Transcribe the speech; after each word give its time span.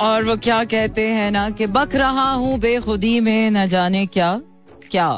और 0.00 0.24
वो 0.24 0.36
क्या 0.36 0.62
कहते 0.64 1.06
हैं 1.08 1.30
ना 1.30 1.48
कि 1.50 1.66
बक 1.66 1.94
रहा 1.94 2.30
हूँ 2.32 2.58
बेखुदी 2.60 3.18
में 3.20 3.50
न 3.50 3.66
जाने 3.66 4.04
क्या 4.06 4.40
क्या 4.90 5.10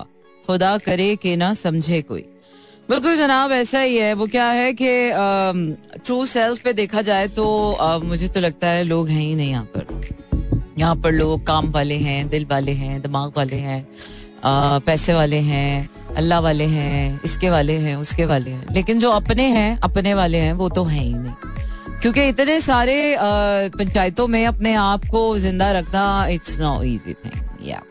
खुदा 0.44 0.76
करे 0.78 1.14
कि 1.16 1.34
ना 1.36 1.52
समझे 1.54 2.00
कोई। 2.02 2.24
बिल्कुल 2.90 3.16
जनाब 3.16 3.52
ऐसा 3.52 3.80
ही 3.80 3.96
है। 3.96 4.12
वो 4.14 4.26
क्या 4.26 4.46
है 4.46 4.72
कि 4.80 4.92
ट्रू 5.98 6.24
सेल्फ 6.26 6.62
पे 6.62 6.72
देखा 6.72 7.02
जाए 7.02 7.28
तो 7.28 7.72
आ, 7.72 7.98
मुझे 7.98 8.28
तो 8.28 8.40
लगता 8.40 8.68
है 8.68 8.84
लोग 8.84 9.08
हैं 9.08 9.20
ही 9.20 9.34
नहीं 9.34 9.50
यहाँ 9.50 9.64
पर। 9.76 10.76
यहाँ 10.78 10.96
पर 10.96 11.12
लोग 11.12 11.46
काम 11.46 11.70
वाले 11.70 11.96
हैं 11.98 12.28
दिल 12.28 12.46
वाले 12.50 12.72
हैं 12.72 13.00
दिमाग 13.02 13.32
वाले 13.36 13.56
हैं 13.56 13.86
आ, 14.44 14.78
पैसे 14.78 15.14
वाले 15.14 15.40
हैं 15.42 15.88
अल्लाह 16.16 16.40
वाले 16.40 16.64
हैं 16.66 17.20
इसके 17.24 17.50
वाले 17.50 17.76
हैं 17.78 17.96
उसके 17.96 18.24
वाले 18.26 18.50
हैं। 18.50 18.74
लेकिन 18.74 19.00
जो 19.00 19.10
अपने 19.12 19.48
हैं 19.50 19.78
अपने 19.80 20.14
वाले 20.14 20.38
हैं 20.38 20.52
वो 20.52 20.68
तो 20.68 20.84
हैं 20.84 21.04
ही 21.04 21.12
नहीं। 21.14 21.68
क्योंकि 22.02 22.28
इतने 22.28 22.60
सारे 22.60 23.16
पंचायतों 23.76 24.26
में 24.28 24.44
अपने 24.46 24.74
आप 24.74 25.04
को 25.10 25.22
ज़िंदा 25.38 25.70
रखना 25.72 26.04
इट्स 26.30 26.58
नो 26.60 26.82
इजी 26.82 27.14
थिंग 27.14 27.68
या 27.68 27.82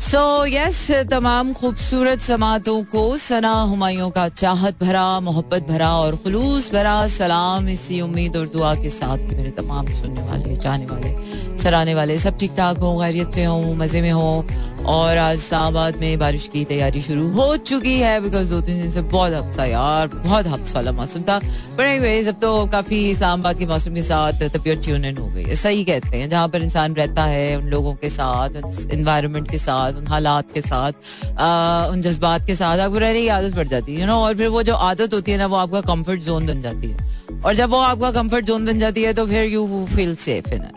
सो 0.00 0.20
यस 0.46 0.90
तमाम 1.10 1.52
खूबसूरत 1.52 2.20
समातों 2.20 2.82
को 2.92 3.02
सना 3.16 3.52
हुमायूं 3.52 4.08
का 4.10 4.26
चाहत 4.30 4.78
भरा, 4.80 5.20
मोहब्बत 5.20 5.66
भरा 5.68 5.90
और 5.96 6.16
खलूस 6.24 6.72
भरा 6.72 7.06
सलाम 7.06 7.68
इसी 7.68 8.00
उम्मीद 8.00 8.36
और 8.36 8.46
दुआ 8.48 8.74
के 8.74 8.90
साथ 8.90 9.28
मेरे 9.28 9.50
तमाम 9.60 9.92
सुनने 9.92 10.22
वाले 10.22 10.56
चाहने 10.56 10.86
वाले 10.86 11.58
सराहने 11.62 11.94
वाले 11.94 12.18
सब 12.18 12.38
ठीक 12.38 12.52
ठाक 12.56 12.78
हों, 12.78 12.98
खैरियत 13.00 13.32
से 13.34 13.44
हों, 13.44 13.74
मज़े 13.76 14.00
में 14.02 14.10
हों। 14.10 14.68
और 14.90 15.16
आज 15.18 15.36
इस्लामाबाद 15.36 15.96
में 15.96 16.18
बारिश 16.18 16.46
की 16.48 16.64
तैयारी 16.64 17.00
शुरू 17.02 17.28
हो 17.32 17.56
चुकी 17.70 17.98
है 18.00 18.20
बिकॉज़ 18.20 18.50
दो 18.50 18.60
तीन 18.60 18.80
दिन 18.80 18.90
से 18.90 19.00
बहुत 19.12 19.32
हफ्सा 19.32 19.64
यार, 19.64 20.06
बहुत 20.08 20.46
हफ्स 20.46 20.74
वाला 20.76 20.92
मौसम 20.92 21.22
था 21.22 21.38
बट 21.38 21.80
एनीवेज 21.80 22.28
अब 22.28 22.38
तो 22.42 22.66
काफ़ी 22.72 22.98
इस्लामाबाद 23.10 23.58
के 23.58 23.66
मौसम 23.66 23.94
के 23.94 24.02
साथ 24.02 24.48
तबीयत 24.56 24.82
ट्यून 24.84 25.04
हो 25.18 25.26
गई 25.26 25.42
है। 25.44 25.54
सही 25.56 25.84
कहते 25.84 26.16
हैं, 26.16 26.28
जहाँ 26.30 26.48
पर 26.48 26.62
इंसान 26.62 26.94
रहता 26.94 27.24
है, 27.24 27.56
उन 27.56 27.68
लोगों 27.68 27.94
के 27.94 28.10
साथ 28.10 28.90
इन्वायरमेंट 28.92 29.50
के 29.50 29.58
साथ 29.58 29.89
उन 29.96 30.06
हालात 30.06 30.52
के 30.54 30.60
साथ 30.60 30.92
आ, 31.38 31.86
उन 31.86 32.02
जज्बात 32.02 32.46
के 32.46 32.54
साथ 32.54 32.78
आपको 32.78 32.98
रहने 32.98 33.22
की 33.22 33.28
आदत 33.28 33.56
पड़ 33.56 33.66
जाती 33.68 33.94
है 33.94 34.00
यू 34.00 34.06
नो 34.06 34.16
और 34.16 34.34
फिर 34.36 34.48
वो 34.48 34.62
जो 34.62 34.74
आदत 34.74 35.14
होती 35.14 35.32
है 35.32 35.38
ना 35.38 35.46
वो 35.46 35.56
आपका 35.56 35.80
कंफर्ट 35.80 36.20
जोन 36.20 36.46
बन 36.46 36.60
जाती 36.60 36.90
है। 36.90 37.42
और 37.44 37.54
जब 37.54 37.70
वो 37.70 37.78
आपका 37.78 38.10
कंफर्ट 38.12 38.44
जोन 38.44 38.66
बन 38.66 38.78
जाती 38.78 39.02
है 39.02 39.14
तो 39.14 39.26
फिर 39.26 39.44
यू 39.44 39.86
फील 39.96 40.14
सेफ़ 40.16 40.52
इन 40.54 40.68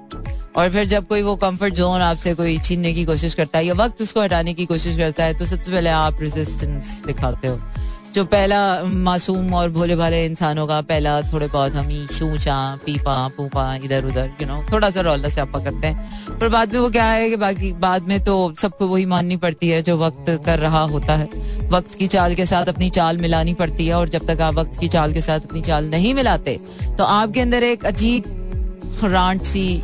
और 0.58 0.70
फिर 0.72 0.86
जब 0.86 1.08
कोई 1.08 1.22
वो 1.22 1.36
कंफर्ट 1.36 1.74
जोन 1.74 2.02
आपसे 2.02 2.34
कोई 2.34 2.58
छीनने 2.60 2.94
की 2.94 3.06
कोशिश 3.06 3.34
करता 3.36 3.58
है 3.60 3.66
या 3.66 3.74
वक्त 3.74 4.02
उसको 4.02 4.22
हटाने 4.22 4.54
की 4.54 4.66
कोशिश 4.66 4.98
करता 4.98 5.24
है 5.24 5.34
तो 5.34 5.46
सबसे 5.46 5.72
पहले 5.72 5.90
आप 5.90 6.22
रेजिस्टेंस 6.22 7.02
दिखाते 7.08 7.48
हो। 7.48 7.60
जो 8.16 8.24
पहला 8.26 8.84
मासूम 8.84 9.54
और 9.54 9.70
भोले 9.72 9.96
भाले 9.96 10.26
इंसानों 10.26 10.66
का 10.68 10.80
पहला 10.82 11.22
थोड़े 11.22 11.48
बहुत 11.48 11.72
हम 11.72 11.90
शूचा 12.12 12.58
पीपा, 12.86 13.16
पूपा, 13.28 13.64
इधर 13.76 14.06
उधर 14.06 14.32
यू 14.42 14.48
नो 14.48 14.64
थोड़ा 14.72 14.90
सा 14.90 15.02
रौला 15.02 15.30
से 15.30 15.42
आपा 15.42 15.60
करते 15.60 15.88
हैं। 15.88 16.38
पर 16.40 16.50
बाद 16.50 16.74
में 16.74 16.80
वो 16.80 16.90
क्या 16.90 17.06
है 17.06 17.30
कि 17.30 17.36
बाकी, 17.36 17.72
बाद 17.74 18.04
में 18.04 18.24
तो 18.24 18.54
सबको 18.58 18.88
वही 18.88 19.06
माननी 19.06 19.38
पड़ती 19.38 19.70
है 19.70 19.82
जो 19.82 19.98
वक्त 19.98 20.30
कर 20.46 20.60
रहा 20.60 20.82
होता 20.84 21.16
है। 21.16 21.30
वक्त 21.70 21.96
की 21.96 22.08
चाल 22.08 22.36
के 22.36 22.46
साथ 22.46 22.66
अपनी 22.66 22.90
चाल 22.90 23.18
मिलानी 23.18 23.54
पड़ती 23.54 23.88
है 23.88 23.94
और 23.94 24.10
जब 24.10 24.26
तक 24.28 24.42
आप 24.42 24.56
वक्त 24.56 24.80
की 24.80 24.88
चाल 24.88 25.14
के 25.14 25.22
साथ 25.22 25.40
अपनी 25.40 25.62
चाल 25.62 25.90
नहीं 25.90 26.14
मिलाते 26.14 26.60
तो 26.98 27.04
आपके 27.04 27.42
अंदर 27.42 27.64
एक 27.64 27.86
अजीब 27.86 28.43
रांट 29.04 29.42
सी 29.42 29.82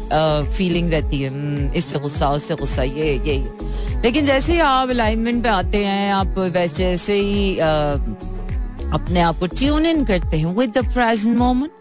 फीलिंग 0.58 0.92
रहती 0.92 1.22
है। 1.22 1.30
हम्म, 1.30 1.74
इससे 1.74 2.00
गुस्सा 2.00 2.30
उससे 2.30 2.56
गुस्सा 2.56 2.84
ये 2.84 3.14
ये। 3.28 3.38
लेकिन 4.04 4.26
जैसे 4.26 4.54
ही 4.54 4.60
आप 4.60 4.90
अलाइनमेंट 4.90 5.44
पे 5.44 5.50
आते 5.50 5.86
हैं 5.86 6.14
आप 6.14 6.38
वैसे 6.38 6.76
जैसे 6.76 7.14
ही 7.14 7.58
अपने 8.94 9.22
आप 9.22 9.40
को 9.40 9.48
ट्यून 9.48 9.86
इन 9.86 10.06
करते 10.06 10.38
हैं 10.38 10.56
with 10.56 10.78
the 10.78 10.94
present 10.94 11.38
moment 11.38 11.72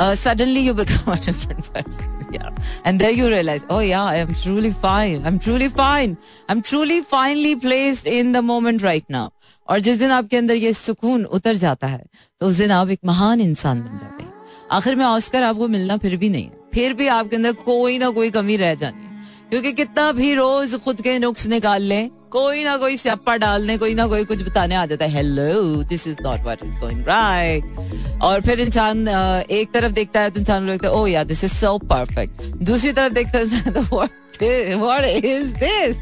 suddenly 0.00 0.60
you 0.60 0.74
become 0.74 1.12
a 1.12 1.14
different 1.14 1.60
person 1.60 2.10
and 2.86 3.00
there 3.00 3.14
you 3.16 3.26
realize 3.28 3.64
oh 3.70 3.80
yeah 3.80 4.04
i 4.04 4.16
am 4.16 4.30
truly 4.42 4.70
fine 4.84 5.26
i'm 5.26 5.38
truly 5.46 5.66
fine 5.68 6.14
i'm 6.48 6.62
truly 6.62 6.96
finally 7.02 7.54
placed 7.56 8.06
in 8.06 8.32
the 8.36 8.42
moment 8.42 8.82
right 8.82 9.10
now. 9.10 9.28
और 9.68 9.78
जिस 9.78 9.98
दिन 9.98 10.10
आपके 10.10 10.36
अंदर 10.36 10.54
ये 10.54 10.72
सुकून 10.72 11.24
उतर 11.24 11.54
जाता 11.56 11.86
है 11.86 12.04
तो 12.40 12.46
उस 12.46 12.54
दिन 12.54 12.70
आप 12.70 12.90
एक 12.90 13.00
महान 13.04 13.40
इंसान 13.40 13.80
बन 13.80 13.98
जाते 13.98 14.24
हैं। 14.24 14.32
आखिर 14.72 14.94
में 14.94 15.04
ऑस्कर 15.04 15.42
आपको 15.42 15.68
मिलना 15.68 15.96
फिर 15.96 16.16
भी 16.16 16.28
नहीं 16.28 16.44
है। 16.44 16.61
फिर 16.74 16.92
भी 16.94 17.06
आपके 17.08 17.36
अंदर 17.36 17.52
कोई 17.64 17.98
ना 17.98 18.10
कोई 18.10 18.30
कमी 18.30 18.56
रह 18.56 18.74
जानी 18.74 19.10
क्योंकि 19.50 19.72
कितना 19.72 20.10
भी 20.12 20.34
रोज 20.34 20.74
खुद 20.84 21.00
के 21.02 21.18
नुक्स 21.18 21.46
निकाल 21.46 21.82
लें, 21.82 22.10
कोई 22.30 22.62
ना 22.64 22.76
कोई 22.76 22.96
स्यापा 22.96 23.36
डाल 23.36 23.66
दें, 23.66 23.78
कोई 23.78 23.94
ना 23.94 24.06
कोई 24.06 24.24
कुछ 24.24 24.42
बताने 24.42 24.74
आ 24.74 24.84
जाता 24.86 25.04
है 25.04 25.10
hello 25.10 25.82
this 25.88 26.06
is 26.08 26.22
not 26.22 26.40
what 26.40 26.62
is 26.64 26.76
going 26.80 27.02
right 27.08 28.20
और 28.22 28.40
फिर 28.40 28.60
इंसान 28.60 29.08
एक 29.08 29.72
तरफ़ 29.74 29.92
देखता 29.92 30.20
है 30.20 30.30
तो 30.30 30.40
इंसान 30.40 30.68
लगता 30.68 30.88
है 30.88 30.94
ओ 30.94 31.06
या 31.06 31.24
दिस 31.24 31.44
इज़ 31.44 31.52
सो 31.54 31.76
परफेक्ट 31.78 32.42
दूसरी 32.70 32.92
तरफ़ 32.92 33.12
देखता 33.12 33.38
है 33.38 33.72
तो 33.72 33.82
what 33.82 35.04
is 35.04 35.46
this 35.58 35.96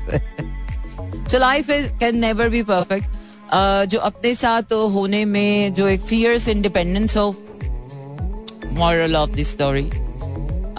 so 1.32 1.38
life 1.38 1.70
is 1.70 1.88
can 2.00 2.18
never 2.18 2.48
be 2.48 2.62
perfect 2.70 3.08
जो 3.90 3.98
अपने 3.98 4.34
साथ 4.34 4.72
होने 4.94 5.24
में 5.24 5.74
जो 5.74 5.88
एक 5.88 6.00
fierce 6.00 6.48
independence 6.48 7.16
of 7.16 7.36
moral 8.78 9.16
of 9.16 9.30
the 9.30 9.42
story 9.42 9.88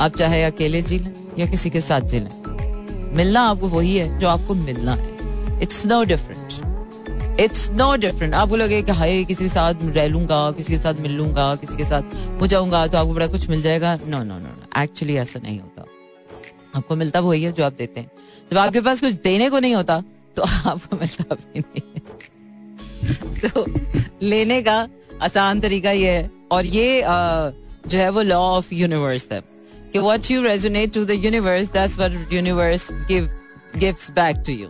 आप 0.01 0.15
चाहे 0.15 0.43
अकेले 0.43 0.81
जी 0.81 0.99
लें 0.99 1.13
या 1.39 1.45
किसी 1.45 1.69
के 1.69 1.81
साथ 1.81 2.01
जी 2.01 2.19
लें 2.19 3.13
मिलना 3.15 3.41
आपको 3.41 3.67
वही 3.67 3.95
है 3.97 4.19
जो 4.19 4.27
आपको 4.27 4.53
मिलना 4.55 4.93
है। 4.93 5.61
It's 5.61 5.85
no 5.85 6.03
different 6.03 7.39
it's 7.39 7.69
no 7.71 7.95
different 7.95 8.33
आपको 8.33 8.55
लगे 8.55 8.81
कि 8.81 8.91
हाय 8.91 9.23
किसी 9.23 9.43
के 9.43 9.49
साथ 9.49 9.73
रह 9.85 10.07
लूँगा 10.07 10.39
किसी 10.51 10.73
के 10.73 10.79
साथ 10.79 10.93
मिल 11.01 11.11
लूँगा 11.11 11.53
किसी 11.55 11.77
के 11.77 11.85
साथ 11.85 12.15
हो 12.41 12.47
जाऊँगा 12.47 12.85
तो 12.87 12.97
आपको 12.97 13.13
बड़ा 13.13 13.27
कुछ 13.27 13.49
मिल 13.49 13.61
जाएगा? 13.61 13.95
No 13.97 14.17
no 14.17 14.23
no 14.23 14.39
no 14.39 14.81
actually 14.81 15.15
ऐसा 15.17 15.39
नहीं 15.39 15.59
होता। 15.59 15.85
आपको 16.75 16.95
मिलता 16.95 17.19
वही 17.19 17.43
है 17.43 17.51
जो 17.51 17.63
आप 17.63 17.73
देते 17.73 17.99
हैं। 17.99 18.11
जब 18.51 18.57
आपके 18.57 18.81
पास 18.81 19.01
कुछ 19.01 19.13
देने 19.23 19.49
को 19.49 19.59
नहीं 19.59 19.75
होता 19.75 20.01
तो 20.35 20.43
आपको 20.43 20.97
मिलता 20.97 21.35
भी 21.35 21.59
नहीं 21.59 21.99
तो 23.49 23.65
लेने 24.21 24.61
का 24.61 24.87
आसान 25.21 25.59
तरीका 25.59 25.91
ये 25.91 26.11
है। 26.11 26.29
और 26.51 26.65
ये 26.65 27.01
आ, 27.01 27.49
जो 27.87 27.97
है 27.97 28.09
वो 28.09 28.21
लॉ 28.21 28.39
ऑफ़ 28.57 28.73
यूनिवर्स 28.73 29.27
है। 29.31 29.41
कि 29.93 29.99
what 29.99 30.29
you 30.31 30.41
resonate 30.43 30.91
to 30.97 31.05
the 31.05 31.17
universe, 31.27 31.69
that's 31.69 31.97
what 32.01 32.17
universe 32.31 32.89
give 33.11 33.29
gives 33.77 34.09
back 34.09 34.43
to 34.47 34.53
you. 34.53 34.69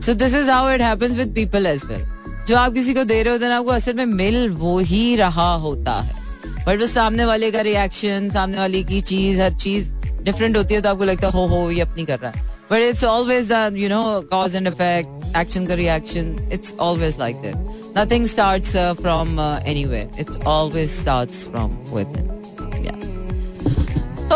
So 0.00 0.14
this 0.14 0.34
is 0.34 0.48
how 0.48 0.66
it 0.68 0.80
happens 0.80 1.16
with 1.20 1.34
people 1.34 1.66
as 1.72 1.84
well. 1.90 2.04
जो 2.48 2.56
आप 2.56 2.72
किसी 2.74 2.94
को 2.94 3.04
दे 3.04 3.22
रहे 3.22 3.32
होते 3.32 3.44
हैं 3.44 3.52
आपको 3.52 3.70
असल 3.70 3.94
में 3.94 4.06
मिल 4.06 4.48
वो 4.58 4.78
ही 4.90 5.04
रहा 5.16 5.52
होता 5.62 5.92
है। 6.00 6.14
बट 6.66 6.80
वो 6.80 6.86
सामने 6.86 7.24
वाले 7.24 7.50
का 7.50 7.60
रिएक्शन 7.60 8.28
सामने 8.34 8.58
वाले 8.58 8.82
की 8.82 9.00
चीज़, 9.00 9.40
हर 9.42 9.54
चीज़ 9.54 9.92
डिफरेंट 10.24 10.56
होती 10.56 10.74
है 10.74 10.80
तो 10.80 10.88
आपको 10.88 11.04
लगता 11.04 11.26
है, 11.26 11.32
हो 11.32 11.46
हो, 11.46 11.70
ये 11.70 11.80
अपनी 11.80 12.04
कर 12.04 12.18
रहा 12.18 12.30
है। 12.30 12.44
But 12.70 12.82
it's 12.82 13.04
always 13.04 13.52
you 13.76 13.88
know 13.88 14.20
cause 14.30 14.56
and 14.56 14.66
effect 14.68 15.36
action 15.36 15.66
का 15.66 15.74
reaction 15.74 16.48
it's 16.52 16.74
always 16.80 17.18
like 17.18 17.36
that 17.42 17.98
nothing 17.98 18.26
starts 18.26 18.76
from 19.02 19.40
anywhere 19.40 20.20
it 20.20 20.44
always 20.46 20.90
starts 20.90 21.44
from 21.48 21.76
within 22.18 22.35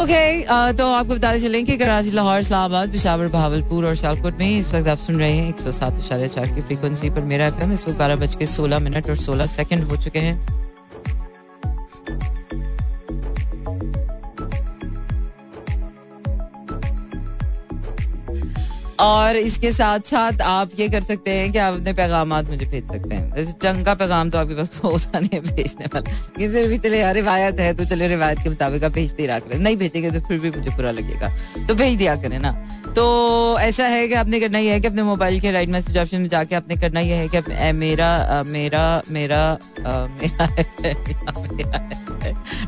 okay 0.00 0.12
okay, 0.12 0.50
uh, 0.50 0.77
तो 0.78 0.87
आपको 0.87 1.15
बताते 1.15 1.41
चलें 1.41 1.65
कि 1.65 1.77
कराची 1.77 2.11
लाहौर 2.11 2.41
इस्लामाबाद 2.41 2.93
पिशावर 2.93 3.28
भावलपुर 3.28 3.87
और 3.87 3.97
शालकोट 3.97 4.38
में 4.38 4.59
इस 4.59 4.72
वक्त 4.75 4.88
आप 4.88 4.99
सुन 4.99 5.19
रहे 5.19 5.33
हैं 5.33 5.49
एक 5.49 5.61
सौ 5.61 5.72
सात 5.72 5.99
इशारे 5.99 6.28
चार 6.28 6.47
की 6.55 6.61
फ्रीक्वेंसी 6.61 7.11
पर 7.11 7.25
मेरा 7.33 7.47
एफ़ 7.47 7.61
एम 7.62 7.72
इस 7.72 7.87
वक्त 7.88 7.99
बारह 7.99 8.16
बज 8.16 8.34
के 8.34 8.47
सोलह 8.47 8.78
मिनट 8.78 9.11
और 9.11 9.16
सोलह 9.16 9.47
सेकंड 9.47 9.84
हो 9.84 9.97
चुके 9.97 10.19
हैं। 10.19 10.59
और 19.00 19.37
इसके 19.37 19.72
साथ 19.72 20.00
साथ 20.06 20.41
आप 20.43 20.71
ये 20.78 20.88
कर 20.88 21.00
सकते 21.03 21.31
हैं 21.31 21.50
कि 21.53 21.59
आप 21.59 21.75
अपने 21.75 21.93
पैगाम 21.93 22.28
मुझे 22.28 22.66
भेज 22.66 22.84
सकते 22.84 23.15
हैं। 23.15 23.34
जैसे 23.37 23.53
चंग 23.62 23.84
का 23.84 23.94
पैगाम 23.94 24.31
तो 24.31 24.38
आपके 24.38 24.55
पास 24.55 24.71
होता 24.84 25.21
नहीं 25.21 25.41
भेजने 25.43 25.87
वाला। 25.94 26.11
फिर 26.38 26.69
भी 26.69 26.78
चले 26.78 26.99
यार, 27.00 27.15
रिवायत 27.15 27.61
है 27.61 27.72
तो 27.75 27.84
चले 27.84 28.09
रिवायत 28.09 28.38
के 28.38 28.49
मुताबिक 28.49 28.84
आप 28.84 28.93
भेजते 28.93 29.22
ही 29.22 29.27
रहा 29.28 29.38
करें। 29.38 29.59
नहीं 29.59 29.77
भेजेंगे 29.77 30.11
तो 30.11 30.21
फिर 30.28 30.38
भी 30.41 30.50
मुझे 30.50 30.71
बुरा 30.71 30.91
लगेगा। 30.91 31.28
तो 31.66 31.75
भेज 31.75 31.97
दिया 31.99 32.17
करें 32.17 32.38
ना। 32.38 32.52
तो 32.91 33.05
ऐसा 33.61 33.87
है 33.87 34.06
कि 34.08 34.14
आपने 34.14 34.41
करना 34.41 34.58
यह 34.58 34.73
है 34.73 34.81
कि 34.81 34.87
अपने 34.88 35.02
मोबाइल 35.02 35.41
के 35.41 35.50
राइट 35.52 35.69
मैसेज 35.69 35.99
ऑप्शन 35.99 36.20
में 36.20 36.29
जाके 36.29 36.55
आपने 36.55 36.76
करना 36.76 37.00
यह 37.00 37.17
है 37.17 37.29
कि 37.29 37.73
मेरा 37.73 38.43
मेरा 38.49 39.02
मेरा 39.11 39.58
मेरा 40.14 40.47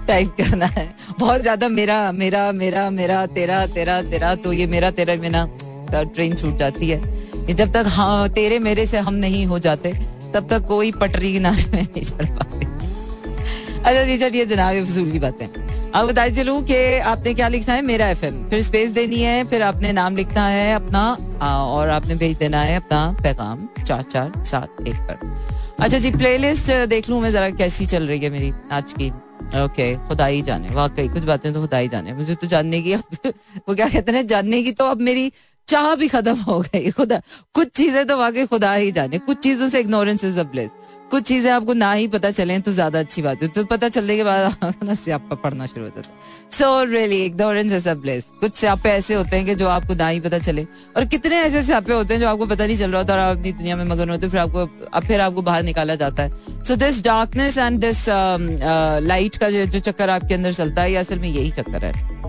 टाइप 0.07 0.29
करना 0.39 0.67
है। 0.69 0.89
बहुत 1.19 1.41
ज़्यादा 1.41 1.69
मेरा 1.71 2.01
मेरा 2.13 2.51
मेरा 2.53 2.89
मेरा, 2.91 3.25
तेरा 3.29 3.67
तेरा 3.69 4.01
तेरा 4.05 4.35
तो 4.37 4.53
ये 4.53 4.67
मेरा, 4.67 4.91
तेरा, 4.93 5.15
मेरा। 5.17 5.47
ट्रेन 5.95 6.35
छूट 6.35 6.57
जाती 6.57 6.89
है। 6.91 7.55
जब 7.55 7.73
तक 7.73 7.85
हाँ 7.89 8.29
तेरे 8.29 8.59
मेरे 8.59 8.87
से 8.87 8.99
हम 8.99 9.15
नहीं 9.15 9.45
हो 9.47 9.59
जाते, 9.59 9.93
तब 10.35 10.49
तक 10.51 10.67
कोई 10.67 10.93
पटरी 10.93 11.33
किनारे 11.33 11.65
में 11.65 11.83
नहीं 11.83 12.05
चढ़ 12.05 12.27
पाते। 12.29 12.67
अच्छा 13.75 14.03
जी, 14.05 14.17
चलिए 14.19 14.47
जनाब 14.47 14.85
फजूल 14.85 15.11
की 15.13 15.19
बातें। 15.19 15.47
अब 15.93 16.09
बताए 16.09 16.31
चलू 16.31 16.61
कि 16.63 16.99
आपने 16.99 17.33
क्या 17.35 17.49
लिखना 17.49 17.75
है? 17.75 17.83
मेरा 17.83 18.09
एफएम 18.09 18.43
फिर 18.51 18.63
स्पेस 18.63 18.91
देनी 18.91 19.21
है, 19.21 19.43
फिर 19.45 19.63
आपने 19.63 19.93
नाम 19.93 20.17
लिखना 20.17 20.47
है 20.49 20.75
अपना 20.75 21.03
और 21.43 21.89
आपने 21.89 22.15
भेज 22.15 22.37
देना 22.37 22.61
है 22.61 22.77
अपना 22.77 23.01
पैगाम 23.23 23.69
चार 23.85 24.03
चार 24.03 24.33
सात 24.45 24.89
एक 24.89 24.97
पर। 25.11 25.31
अच्छा 25.81 25.99
जी 25.99 26.11
प्लेलिस्ट 26.11 26.71
देख 26.89 27.11
लूँ 27.11 27.21
मैं 27.23 27.33
जरा, 27.33 27.51
कैसी 27.51 27.87
चल 27.87 28.07
रही 28.07 28.19
है 28.19 28.31
मेरी 28.31 28.53
आज 28.73 28.93
की। 28.93 29.11
ओके 29.61 29.95
खुदा 30.09 30.27
ही 30.27 30.43
जाने, 30.43 30.69
वाकई 30.69 31.09
कुछ 31.09 31.23
बातें 31.23 31.53
तो 31.53 31.61
खुदा 31.61 31.79
ही 31.79 31.89
जाने। 31.89 32.13
मुझे 32.13 32.35
तो 32.35 32.47
जानने 32.47 32.81
की 32.83 32.93
अब, 32.93 33.03
वो 33.69 33.75
क्या 33.75 33.89
कहते 33.89 34.13
हैं, 34.13 34.27
जानने 34.27 34.63
की 34.63 34.73
तो 34.73 34.85
अब 34.85 35.01
मेरी 35.01 35.33
चाह 35.69 35.95
भी 35.95 36.09
खत्म 36.09 36.37
हो 36.39 36.61
गई। 36.63 36.91
खुदा 36.91 37.21
कुछ 37.55 37.69
चीज़ें 37.71 38.07
तो 38.07 38.17
वाकई 38.19 38.47
खुदा 38.47 38.73
ही 38.75 38.93
जाने। 38.93 39.19
कुछ 39.21 39.39
चीज़ों 39.39 39.69
से 39.69 39.81
इग्नोरेंस 39.81 40.25
इज़ 40.25 40.41
अ 40.41 40.43
ब्लेस 40.45 40.71
कुछ 41.11 41.23
चीज़ें 41.25 41.51
आपको 41.53 41.73
ना 41.75 41.93
ही 41.93 42.07
पता 42.09 42.31
चले 42.31 42.59
तो 42.61 42.73
ज़्यादा 42.73 42.99
अच्छी 42.99 43.23
बात 43.23 43.43
है। 43.43 43.49
तो 43.49 43.65
पता 43.67 43.89
चलने 43.89 44.17
के 44.17 44.25
बाद 44.25 44.75
ना 44.85 44.95
स्यापा 44.95 45.37
पढ़ना 45.37 45.67
शुरू 45.67 45.85
होता 45.85 46.01
था 46.01 46.49
so 46.53 46.83
really 46.85 47.21
ignorance 47.25 47.73
is 47.73 47.89
a 47.89 47.95
bless 47.97 48.31
कुछ 48.41 48.55
स्यापे 48.57 48.89
ऐसे 48.91 49.15
होते 49.15 49.37
हैं 49.37 49.47
कि 49.47 49.55
जो 49.55 49.69
आपको 49.69 49.95
ना 49.95 50.09
ही 50.09 50.21
पता 50.21 50.39
चले। 50.39 50.67
और 50.97 51.05
कितने 51.07 51.41
ऐसे 51.41 51.63
स्यापे 51.63 51.93
होते 51.93 52.15
हैं 52.15 52.21
जो 52.21 52.29
आपको 52.29 52.47
पता 52.47 52.67
नहीं 52.67 52.77
चल 52.77 52.91
रहा 52.91 53.01
होता 53.01 53.13
और 53.13 53.19
आप 53.21 53.37
अपनी 53.37 53.53
दुनिया 53.53 53.77
में 53.77 53.85
मगन 53.85 54.11
होते 54.11 54.29
फिर 54.29 54.41
आपको 54.41 54.67
अब 54.89 55.05
फिर 55.05 55.21
आपको 55.21 55.43
बाहर 55.43 55.63
निकाला 55.63 55.95
जाता 55.97 56.23
है। 56.23 56.65
So 56.65 56.77
this 56.77 57.03
darkness 57.05 57.59
and 57.59 57.81
this 57.81 58.05
light 58.09 59.37
का 59.37 59.51
जो 59.51 59.79
चक्कर 59.81 60.11
आपके 60.11 60.35
अंदर 60.35 60.53
चलता 60.55 60.83
है 60.83 60.91
ये 60.93 60.97
असल 60.97 61.19
में 61.19 61.29
यही 61.29 61.51
चक्कर 61.53 61.85
है? 61.85 62.22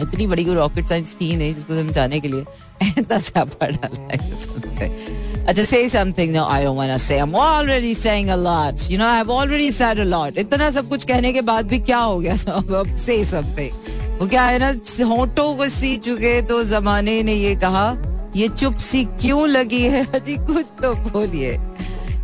इतनी 0.00 0.26
बड़ी 0.26 0.44
कोई 0.44 0.54
रॉकेट 0.54 0.86
साइंस 0.86 1.16
थी 1.20 1.36
नहीं 1.36 1.54
जिसको 1.54 1.74
समझाने 1.74 2.20
के 2.20 2.28
लिए 2.28 2.44
इतना 2.98 3.18
स्यापा 3.18 3.66
डाला 3.66 4.08
है 4.12 5.18
अच्छा 5.48 5.62
say 5.62 5.88
something 5.88 6.32
no 6.32 6.42
I 6.44 6.62
don't 6.62 6.76
want 6.76 6.92
to 6.92 6.98
say. 6.98 7.18
I'm 7.18 7.34
already 7.34 7.94
saying 7.94 8.30
a 8.30 8.36
lot. 8.36 8.90
You 8.90 8.98
know, 8.98 9.06
I've 9.06 9.30
already 9.30 9.70
said 9.70 9.98
a 9.98 10.04
lot. 10.04 10.38
इतना 10.38 10.70
सब 10.70 10.88
कुछ 10.88 11.04
कहने 11.04 11.32
के 11.32 11.40
बाद 11.40 11.66
भी 11.66 11.78
क्या 11.78 11.98
हो 11.98 12.18
गया? 12.18 12.32
अब 12.50 12.96
say 12.96 13.24
something. 13.24 13.72
वो 14.20 14.26
क्या 14.26 14.42
है 14.42 14.58
ना, 14.58 14.68
होठों 15.04 15.56
को 15.56 15.68
सी 15.68 15.96
चुके 15.96 16.42
तो 16.42 16.64
जमाने 16.64 17.22
ने 17.22 17.34
ये 17.34 17.54
कहा, 17.54 17.96
ये 18.36 18.48
चुप 18.48 18.76
सी 18.76 19.04
क्यों 19.04 19.48
लगी 19.48 19.82
है? 19.82 20.06
अजी 20.14 20.36
कुछ 20.36 20.66
तो 20.82 20.94
बोलिए। 20.94 21.52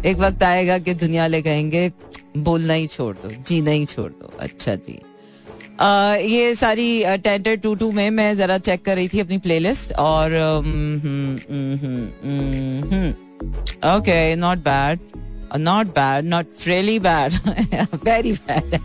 एक 0.06 0.16
वक्त 0.16 0.42
आएगा 0.42 0.78
कि 0.78 0.94
दुनिया 0.94 1.26
ले 1.26 1.42
कहेंगे, 1.42 1.92
बोलना 2.36 2.74
ही 2.74 2.86
छोड़ 2.86 3.16
दो, 3.16 3.30
जीना 3.46 3.70
ही 3.70 3.86
छोड़ 3.86 4.10
दो। 4.12 4.32
अच्छा 4.40 4.74
जी। 4.74 5.00
ये 5.80 6.54
सारी 6.54 7.04
टेंटर 7.04 7.56
टू 7.56 7.74
टू 7.74 7.92
में 7.92 8.10
मैं 8.10 8.36
जरा 8.36 8.58
चेक 8.58 8.84
कर 8.84 8.94
रही 8.94 9.08
थी 9.08 9.20
अपनी 9.20 9.38
प्लेलिस्ट 9.38 9.92
और 9.92 10.34
okay 13.96 14.36
not 14.36 14.58
bad 14.58 14.98
not 15.56 15.86
bad 15.86 16.24
not 16.24 16.46
really 16.66 16.98
bad 16.98 17.32
very 18.04 18.32
bad 18.32 18.78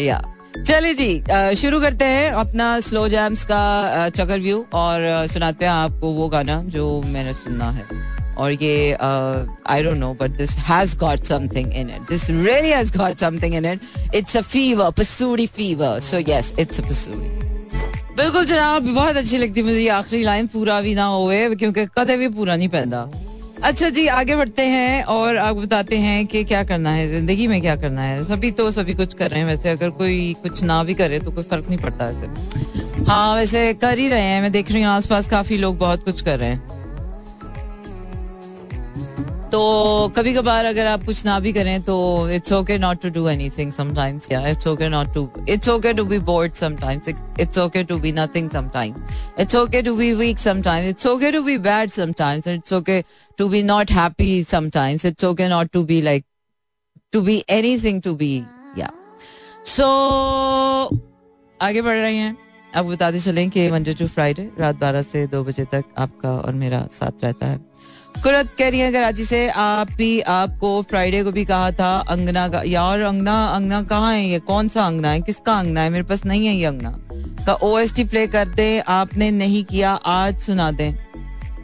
yeah 0.00 0.34
चलिए 0.66 0.94
जी 0.94 1.22
शुरू 1.56 1.80
करते 1.80 2.04
हैं 2.04 2.30
अपना 2.30 2.80
स्लो 2.80 3.08
जैम्स 3.08 3.44
का 3.44 4.08
चकर 4.08 4.38
व्यू 4.38 4.66
और 4.74 5.26
सुनाते 5.26 5.64
हैं 5.64 5.72
आपको 5.72 6.12
वो 6.12 6.28
गाना 6.28 6.62
जो 6.62 7.02
मैंने 7.02 7.32
सुनना 7.34 7.70
है। 7.70 8.15
और 8.38 8.52
ये 8.52 8.92
I 8.92 9.82
don't 9.82 9.98
know 9.98 10.12
but 10.14 10.36
this 10.38 10.56
has 10.68 10.96
got 10.98 11.24
something 11.24 11.72
in 11.74 11.90
it 11.90 12.08
this 12.08 12.28
really 12.30 12.70
has 12.70 12.96
got 12.98 13.18
something 13.18 13.54
in 13.54 13.66
it 13.66 14.14
it's 14.14 14.36
a 14.36 14.40
fever 14.42 14.90
Pasoori 14.98 15.46
fever 15.48 15.98
so 16.00 16.18
yes 16.28 16.52
it's 16.58 16.80
a 16.80 16.88
Pasoori 16.88 17.34
बिल्कुल 18.16 18.44
जनाब, 18.46 18.82
बहुत 18.84 19.16
अच्छी 19.16 19.38
लगती 19.38 19.62
मुझे 19.62 19.80
ये 19.80 19.88
आखिरी 19.88 20.22
लाइन 20.22 20.46
पूरा 20.46 20.80
भी 20.80 20.94
ना 20.94 21.04
होए, 21.04 21.54
क्योंकि 21.54 21.84
कदे 21.98 22.16
भी 22.16 22.28
पूरा 22.28 22.56
नहीं 22.56 22.68
पैदा। 22.68 23.00
अच्छा 23.62 23.88
जी, 23.88 24.06
आगे 24.08 24.36
बढ़ते 24.36 24.62
हैं 24.62 25.02
और 25.04 25.36
आप 25.36 25.56
बताते 25.56 25.96
हैं 25.98 26.26
कि 26.26 26.42
क्या 26.44 26.62
करना 26.64 26.90
है, 26.90 27.08
ज़िंदगी 27.08 27.46
में 27.46 27.60
क्या 27.60 27.74
करना 27.76 28.02
है। 28.02 28.22
सभी 28.24 28.50
तो 28.50 28.70
सभी 28.70 28.94
कुछ 28.94 29.14
कर 29.14 29.30
रहे 29.30 29.40
हैं, 29.40 29.46
वैसे 29.46 29.68
अगर 29.68 29.90
कोई 29.90 30.34
कुछ 30.42 30.62
ना 30.62 30.82
भी 30.84 30.94
करे 30.94 31.18
तो 31.18 31.30
कोई 31.30 31.44
फ़र्क 31.44 31.68
नहीं 31.68 31.78
पड़ता 31.78 32.08
ऐसे। 32.08 33.04
हाँ 33.04 33.34
वैसे 33.36 33.72
कर 33.74 33.98
ही 33.98 34.08
रहे 34.08 34.22
हैं, 34.22 34.40
मैं 34.42 34.52
देख 34.52 34.72
रही 34.72 34.82
हूँ 34.82 34.90
आसपास 34.92 35.28
काफ़ी 35.28 35.58
लोग 35.58 35.78
बहुत 35.78 36.04
कुछ 36.04 36.22
कर 36.22 36.38
रहे 36.38 36.48
हैं। 36.48 36.75
तो 39.52 40.12
कभी 40.16 40.32
कभार 40.34 40.64
अगर 40.64 40.86
आप 40.86 41.04
कुछ 41.04 41.24
ना 41.24 41.38
भी 41.40 41.52
करें 41.52 41.82
तो 41.82 41.96
it's 42.30 42.52
okay 42.52 42.78
not 42.78 43.00
to 43.02 43.08
do 43.10 43.26
anything 43.28 43.72
sometimes 43.72 44.30
yeah 44.32 44.46
it's 44.48 44.66
okay 44.66 44.88
not 44.88 45.12
to 45.14 45.28
it's 45.48 45.68
okay 45.68 45.92
to 45.94 46.04
be 46.04 46.18
bored 46.30 46.52
sometimes 46.54 47.08
it's 47.08 47.58
okay 47.58 47.82
to 47.84 47.98
be 47.98 48.12
nothing 48.12 48.50
sometimes 48.50 49.38
it's 49.40 49.54
okay 49.56 49.82
to 49.82 49.94
be 49.96 50.12
weak 50.14 50.38
sometimes 50.38 50.88
it's 50.88 51.06
okay 51.06 51.30
to 51.32 51.42
be 51.42 51.56
bad 51.58 51.90
sometimes 51.90 52.48
it's 52.48 52.72
okay 52.72 53.02
to 53.38 53.48
be 53.48 53.62
not 53.62 53.90
happy 53.90 54.42
sometimes 54.44 55.04
it's 55.04 55.24
okay 55.24 55.48
not 55.48 55.70
to 55.72 55.84
be 55.84 56.00
like 56.02 56.24
to 57.12 57.20
be 57.20 57.42
anything 57.50 58.02
to 58.02 58.14
be 58.14 58.36
yeah 58.78 58.90
so 59.66 59.86
आगे 61.60 61.82
बढ़ 61.82 61.96
रहे 61.96 62.16
हैं। 62.16 62.36
अब 62.74 62.86
बताते 62.86 63.18
चलें 63.20 63.48
कि 63.50 63.70
Monday 63.70 63.92
to 63.94 64.06
Friday 64.06 64.50
रात 64.58 64.76
बारह 64.76 65.02
से 65.02 65.26
दो 65.26 65.42
बजे 65.44 65.64
तक 65.64 65.84
आपका 65.98 66.30
और 66.30 66.52
मेरा 66.54 66.86
साथ 66.92 67.24
रहता 67.24 67.46
है। 67.46 67.58
कुरत 68.22 68.48
कह 68.58 68.68
रही 68.68 68.80
है 68.80 68.92
कराची 68.92 69.24
से 69.24 69.48
आप 69.48 69.92
भी, 69.92 70.20
आपको 70.20 70.82
फ्राइडे 70.82 71.22
को 71.22 71.32
भी 71.32 71.44
कहा 71.44 71.70
था, 71.70 71.98
अंगना 72.08 72.48
का 72.48 72.62
यार 72.66 73.00
अंगना 73.00 73.46
अंगना 73.46 73.82
कहाँ 73.82 74.14
है 74.14 74.26
ये? 74.26 74.38
कौन 74.38 74.68
सा 74.68 74.86
अंगना 74.86 75.10
है? 75.10 75.20
किसका 75.20 75.58
अंगना 75.58 75.80
है? 75.80 75.90
मेरे 75.90 76.04
पास 76.04 76.24
नहीं 76.24 76.46
है 76.46 76.56
ये 76.56 76.64
अंगना। 76.64 76.98
का 77.44 77.54
ओ 77.54 77.78
एस 77.78 77.94
टी 77.94 78.04
प्ले 78.04 78.26
कर 78.26 78.48
दे, 78.48 78.80
आपने 78.80 79.30
नहीं 79.30 79.64
किया, 79.64 79.92
आज 79.92 80.38
सुना 80.38 80.70
दे। 80.70 80.94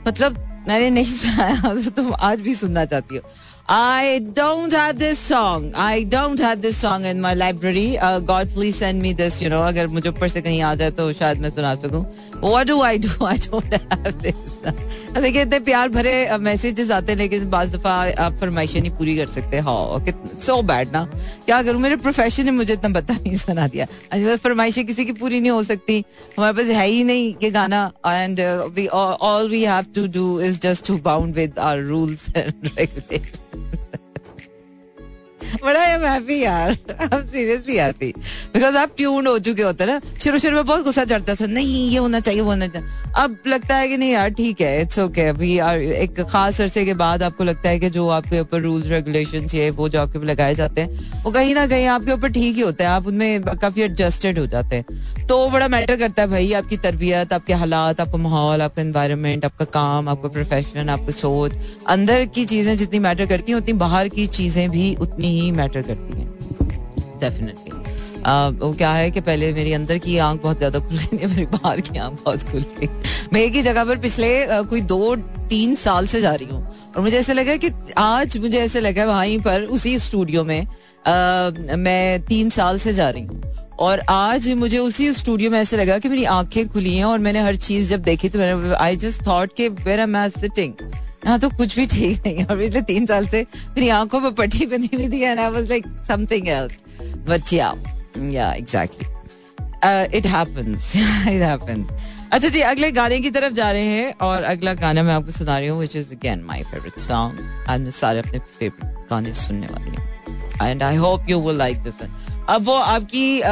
मतलब 0.08 0.64
मैंने 0.68 0.90
नहीं 0.90 1.04
सुनाया 1.18 1.74
तो 1.74 1.90
तुम 1.90 2.14
आज 2.14 2.40
भी 2.40 2.54
सुनना 2.54 2.84
चाहती 2.84 3.16
हो। 3.16 3.22
I 3.68 4.26
don't 4.32 4.72
have 4.72 4.98
this 4.98 5.18
song. 5.18 5.72
I 5.74 6.02
don't 6.02 6.38
have 6.40 6.60
this 6.60 6.76
song 6.76 7.04
in 7.04 7.20
my 7.20 7.34
library. 7.34 7.96
Uh, 7.98 8.18
God 8.18 8.50
please 8.50 8.76
send 8.76 9.00
me 9.00 9.12
this. 9.12 9.40
You 9.40 9.50
know, 9.50 9.62
अगर 9.62 9.86
मुझे 9.88 10.08
ऊपर 10.08 10.28
से 10.28 10.40
कहीं 10.42 10.60
आ 10.62 10.74
जाए 10.74 10.90
तो 10.90 11.12
शायद 11.12 11.38
मैं 11.40 11.50
सुना 11.50 11.74
सकूँ. 11.74 12.04
What 12.42 12.66
do 12.66 12.80
I 12.80 12.98
do? 12.98 13.10
I 13.24 13.36
don't 13.38 13.72
have 13.72 14.22
this. 14.22 14.58
देखिए 15.14 15.42
इतने 15.42 15.58
प्यार 15.60 15.88
भरे 15.88 16.36
मैसेजेस 16.40 16.90
आते 16.90 17.12
हैं 17.12 17.18
लेकिन 17.18 17.48
बाज 17.50 17.74
दफ़ा 17.74 17.92
आप 18.24 18.36
फरमाइशें 18.40 18.80
नहीं 18.80 18.90
पूरी 18.98 19.16
कर 19.16 19.26
सकते 19.28 19.58
हाँ 19.68 20.04
सो 20.40 20.60
बैड 20.62 20.92
ना 20.92 21.04
क्या 21.46 21.62
करूँ 21.62 21.80
मेरे 21.80 21.96
प्रोफेशन 21.96 22.44
ने 22.44 22.50
मुझे 22.50 22.72
इतना 22.72 23.00
नहीं 23.00 23.36
सुना 23.36 23.66
दिया 23.68 23.86
फरमाइशें 24.36 24.84
किसी 24.86 25.04
की 25.04 25.12
पूरी 25.20 25.40
नहीं 25.40 25.50
हो 25.50 25.62
सकती 25.62 26.04
हमारे 26.38 26.52
पास 26.52 26.74
है 26.76 26.86
ही 26.86 27.02
नहीं 27.04 27.34
ये 27.42 27.50
गाना 27.50 27.84
and 28.06 28.40
all 28.92 29.48
we 29.50 29.64
have 29.64 29.92
to 29.94 30.06
do 30.18 30.40
is 30.40 30.60
just 30.60 30.86
to 30.86 30.98
bound 31.04 31.34
with 31.34 31.58
our 31.58 31.82
rules 31.82 32.28
and 32.36 32.70
regulation 32.78 33.61
बड़ा 35.62 35.80
आई 35.80 35.90
एम 35.90 36.04
हैप्पी 36.04 36.42
यार 36.42 36.70
I 36.90 37.08
am 37.12 37.20
seriously 37.22 37.76
happy 37.76 38.12
because 38.54 38.76
आप 38.76 38.94
ट्यून 38.96 39.26
हो 39.26 39.38
चुके 39.40 39.62
होते 39.62 39.86
ना 39.86 40.00
शुरू 40.22 40.38
शुरू 40.38 40.56
में 40.56 40.64
बहुत 40.64 40.84
गुस्सा 40.84 41.04
चढ़ता 41.04 41.34
था, 41.34 41.46
नहीं, 41.46 41.88
ये 41.90 41.98
होना 41.98 42.20
चाहिए, 42.20 42.40
वो 42.40 42.50
होना 42.50 42.66
चाहिए। 42.66 42.88
अब 43.16 43.36
लगता 43.46 43.76
है 43.76 43.88
कि 43.88 43.96
नहीं 43.96 44.10
यार, 44.10 44.28
ठीक 44.30 44.60
है 44.60 44.80
इट्स 44.82 44.98
ओके 44.98 45.22
अभी 45.28 45.52
एक 45.58 46.20
खास 46.22 46.60
अरसे 46.60 46.84
के 46.84 46.94
बाद 46.94 47.22
आपको 47.22 47.44
लगता 47.44 47.68
है 47.68 47.78
कि 47.78 47.90
जो 47.90 48.08
आपके 48.10 48.40
ऊपर 48.40 48.60
रूल्स 48.60 48.86
रेगुलेशन 48.88 49.46
ये, 49.54 49.68
वो 49.70 49.88
जो 49.88 50.00
आपके 50.00 50.18
ऊपर 50.18 50.26
लगाए 50.26 50.54
जाते 50.54 50.80
हैं, 50.80 51.22
वो 51.22 51.30
कहीं 51.30 51.54
ना 51.54 51.66
कहीं 51.66 51.86
आपके 51.88 52.12
ऊपर 52.12 52.30
ठीक 52.32 52.54
ही 52.56 52.60
होता 52.62 52.84
है। 52.84 52.90
आप 52.90 53.06
उनमें 53.06 53.42
काफ़ी 53.44 53.82
एडजस्टेड 53.82 54.38
हो 54.38 54.46
जाते 54.46 54.76
हैं। 54.76 55.26
तो 55.26 55.48
बड़ा 55.50 55.68
मैटर 55.68 55.96
करता 55.96 56.22
है 56.22 56.28
भाई, 56.28 56.52
आपकी 56.52 56.76
तरबियत, 56.78 57.32
आपके 57.32 57.52
हालात, 57.54 58.00
आपका 58.00 58.18
माहौल, 58.18 58.62
आपका 58.62 58.82
इन्वायरमेंट 58.82 59.44
आपका 59.44 59.64
काम, 59.72 60.08
आपका 60.08 60.28
प्रोफेशन 60.28 60.88
आपका 60.88 61.12
सोच। 61.12 61.52
अंदर 61.88 62.24
की 62.26 62.44
चीज़ें 62.44 62.76
जितनी 62.76 62.98
मैटर 63.00 63.26
करती 63.26 63.52
हैं, 63.52 63.58
उतनी 63.58 63.72
बाहर 63.78 64.08
की 64.08 64.26
चीज़ें 64.28 64.68
भी 64.70 64.94
उतनी 64.96 65.28
ही 65.30 65.41
मैटर 65.52 65.82
करती 65.82 66.20
हैं। 66.20 66.30
डेफिनेटली 67.20 67.80
वो 68.58 68.72
क्या 68.72 68.92
है 68.92 69.10
कि 69.10 69.20
पहले 69.20 69.52
मेरी 69.52 69.72
अंदर 69.72 69.98
की 69.98 70.16
आँख 70.18 70.42
बहुत 70.42 70.58
ज़्यादा 70.58 70.78
खुल 70.78 70.98
गई 70.98 71.26
मेरी 71.26 71.46
बाहर 71.46 71.80
की 71.80 71.98
आँख 71.98 72.20
बहुत 72.24 72.42
खुल 72.50 72.64
गई। 72.78 72.88
मैं 73.32 73.40
एक 73.40 73.52
ही 73.54 73.62
जगह 73.62 73.84
पर 73.84 73.98
पिछले 73.98 74.28
कोई 74.64 74.80
दो 74.82 75.14
तीन 75.48 75.74
साल 75.76 76.06
से 76.06 76.20
जा 76.20 76.34
रही 76.34 76.46
हूँ। 76.46 76.92
और 76.96 77.02
मुझे 77.02 77.18
ऐसे 77.18 77.34
लगा 77.34 77.56
कि 77.56 77.70
आज 77.98 78.36
मुझे 78.38 78.58
ऐसे 78.60 78.80
लगा 78.80 79.04
वहीं 79.06 79.38
पर 79.40 79.62
उसी 79.70 79.98
स्टूडियो 79.98 80.44
में 80.44 80.60
आ, 80.60 81.50
मैं 81.76 82.22
तीन 82.26 82.50
साल 82.50 82.78
से 82.78 82.92
जा 82.92 83.08
रही 83.10 83.22
हूँ। 83.22 83.42
और 83.80 84.00
आज 84.10 84.48
मुझे 84.54 84.78
उसी 84.78 85.12
स्टूडियो 85.12 85.50
में 85.50 85.58
ऐसे 85.60 85.76
लगा 85.76 85.98
कि 85.98 86.08
मेरी 86.08 86.24
आँखें 86.30 86.68
खुली 86.68 86.96
हैं 86.96 87.04
और 87.04 87.18
मैंने 87.18 87.40
हर 87.40 87.56
चीज़ 87.58 87.90
जब 87.90 88.02
देखी 88.02 88.28
तो 88.28 88.38
मैंने 88.38 88.74
आई 88.76 88.96
जस्ट 88.96 89.26
थॉट 89.26 89.56
के 89.56 89.68
वेर 89.68 90.00
एम 90.00 90.16
आई 90.16 90.30
सिटिंग 90.30 90.72
यहाँ 91.26 91.38
तो 91.38 91.48
कुछ 91.48 91.76
भी 91.76 91.86
ठीक 91.86 92.26
नहीं 92.26 92.44
और 92.44 92.58
पिछले 92.58 92.80
तीन 92.82 93.06
साल 93.06 93.26
से 93.26 93.42
मेरी 93.68 93.88
आँखों 93.88 94.20
पर 94.20 94.30
पट्टी 94.30 94.66
बनी 94.66 94.90
हुई 94.94 95.08
थी 95.08 95.22
and 95.22 95.40
I 95.40 95.50
was 95.50 95.68
like 95.68 95.86
something 96.08 96.48
else 96.48 96.78
but 97.28 97.52
yeah 97.52 97.74
yeah 98.30 98.52
exactly 98.52 99.08
it 100.18 100.26
happens 100.26 100.96
it 100.96 101.42
happens 101.42 101.88
अच्छा 102.32 102.48
जी 102.48 102.60
अगले 102.60 102.90
गाने 102.92 103.20
की 103.20 103.30
तरफ़ 103.30 103.52
जा 103.52 103.70
रहे 103.72 103.82
हैं 103.82 104.14
और 104.20 104.42
अगला 104.42 104.74
गाना 104.74 105.02
मैं 105.02 105.14
आपको 105.14 105.30
सुना 105.30 105.58
रही 105.58 105.68
हूँ 105.68 105.80
which 105.80 105.96
is 105.96 106.14
again 106.14 106.42
my 106.42 106.62
favourite 106.62 106.98
song 106.98 107.64
आज 107.68 107.80
मैं 107.80 107.90
सारे 107.90 108.18
अपने 108.18 108.38
फेवरेट 108.38 109.06
गाने 109.10 109.32
सुनने 109.32 109.66
वाली 109.66 109.90
हूँ। 109.90 110.70
And 110.70 110.82
I 110.82 110.96
hope 110.96 111.26
you 111.28 111.40
will 111.40 111.56
like 111.56 111.78
this 111.78 111.94
अब 112.48 112.62
वो 112.62 112.72
आपकी 112.72 113.40
आ, 113.40 113.50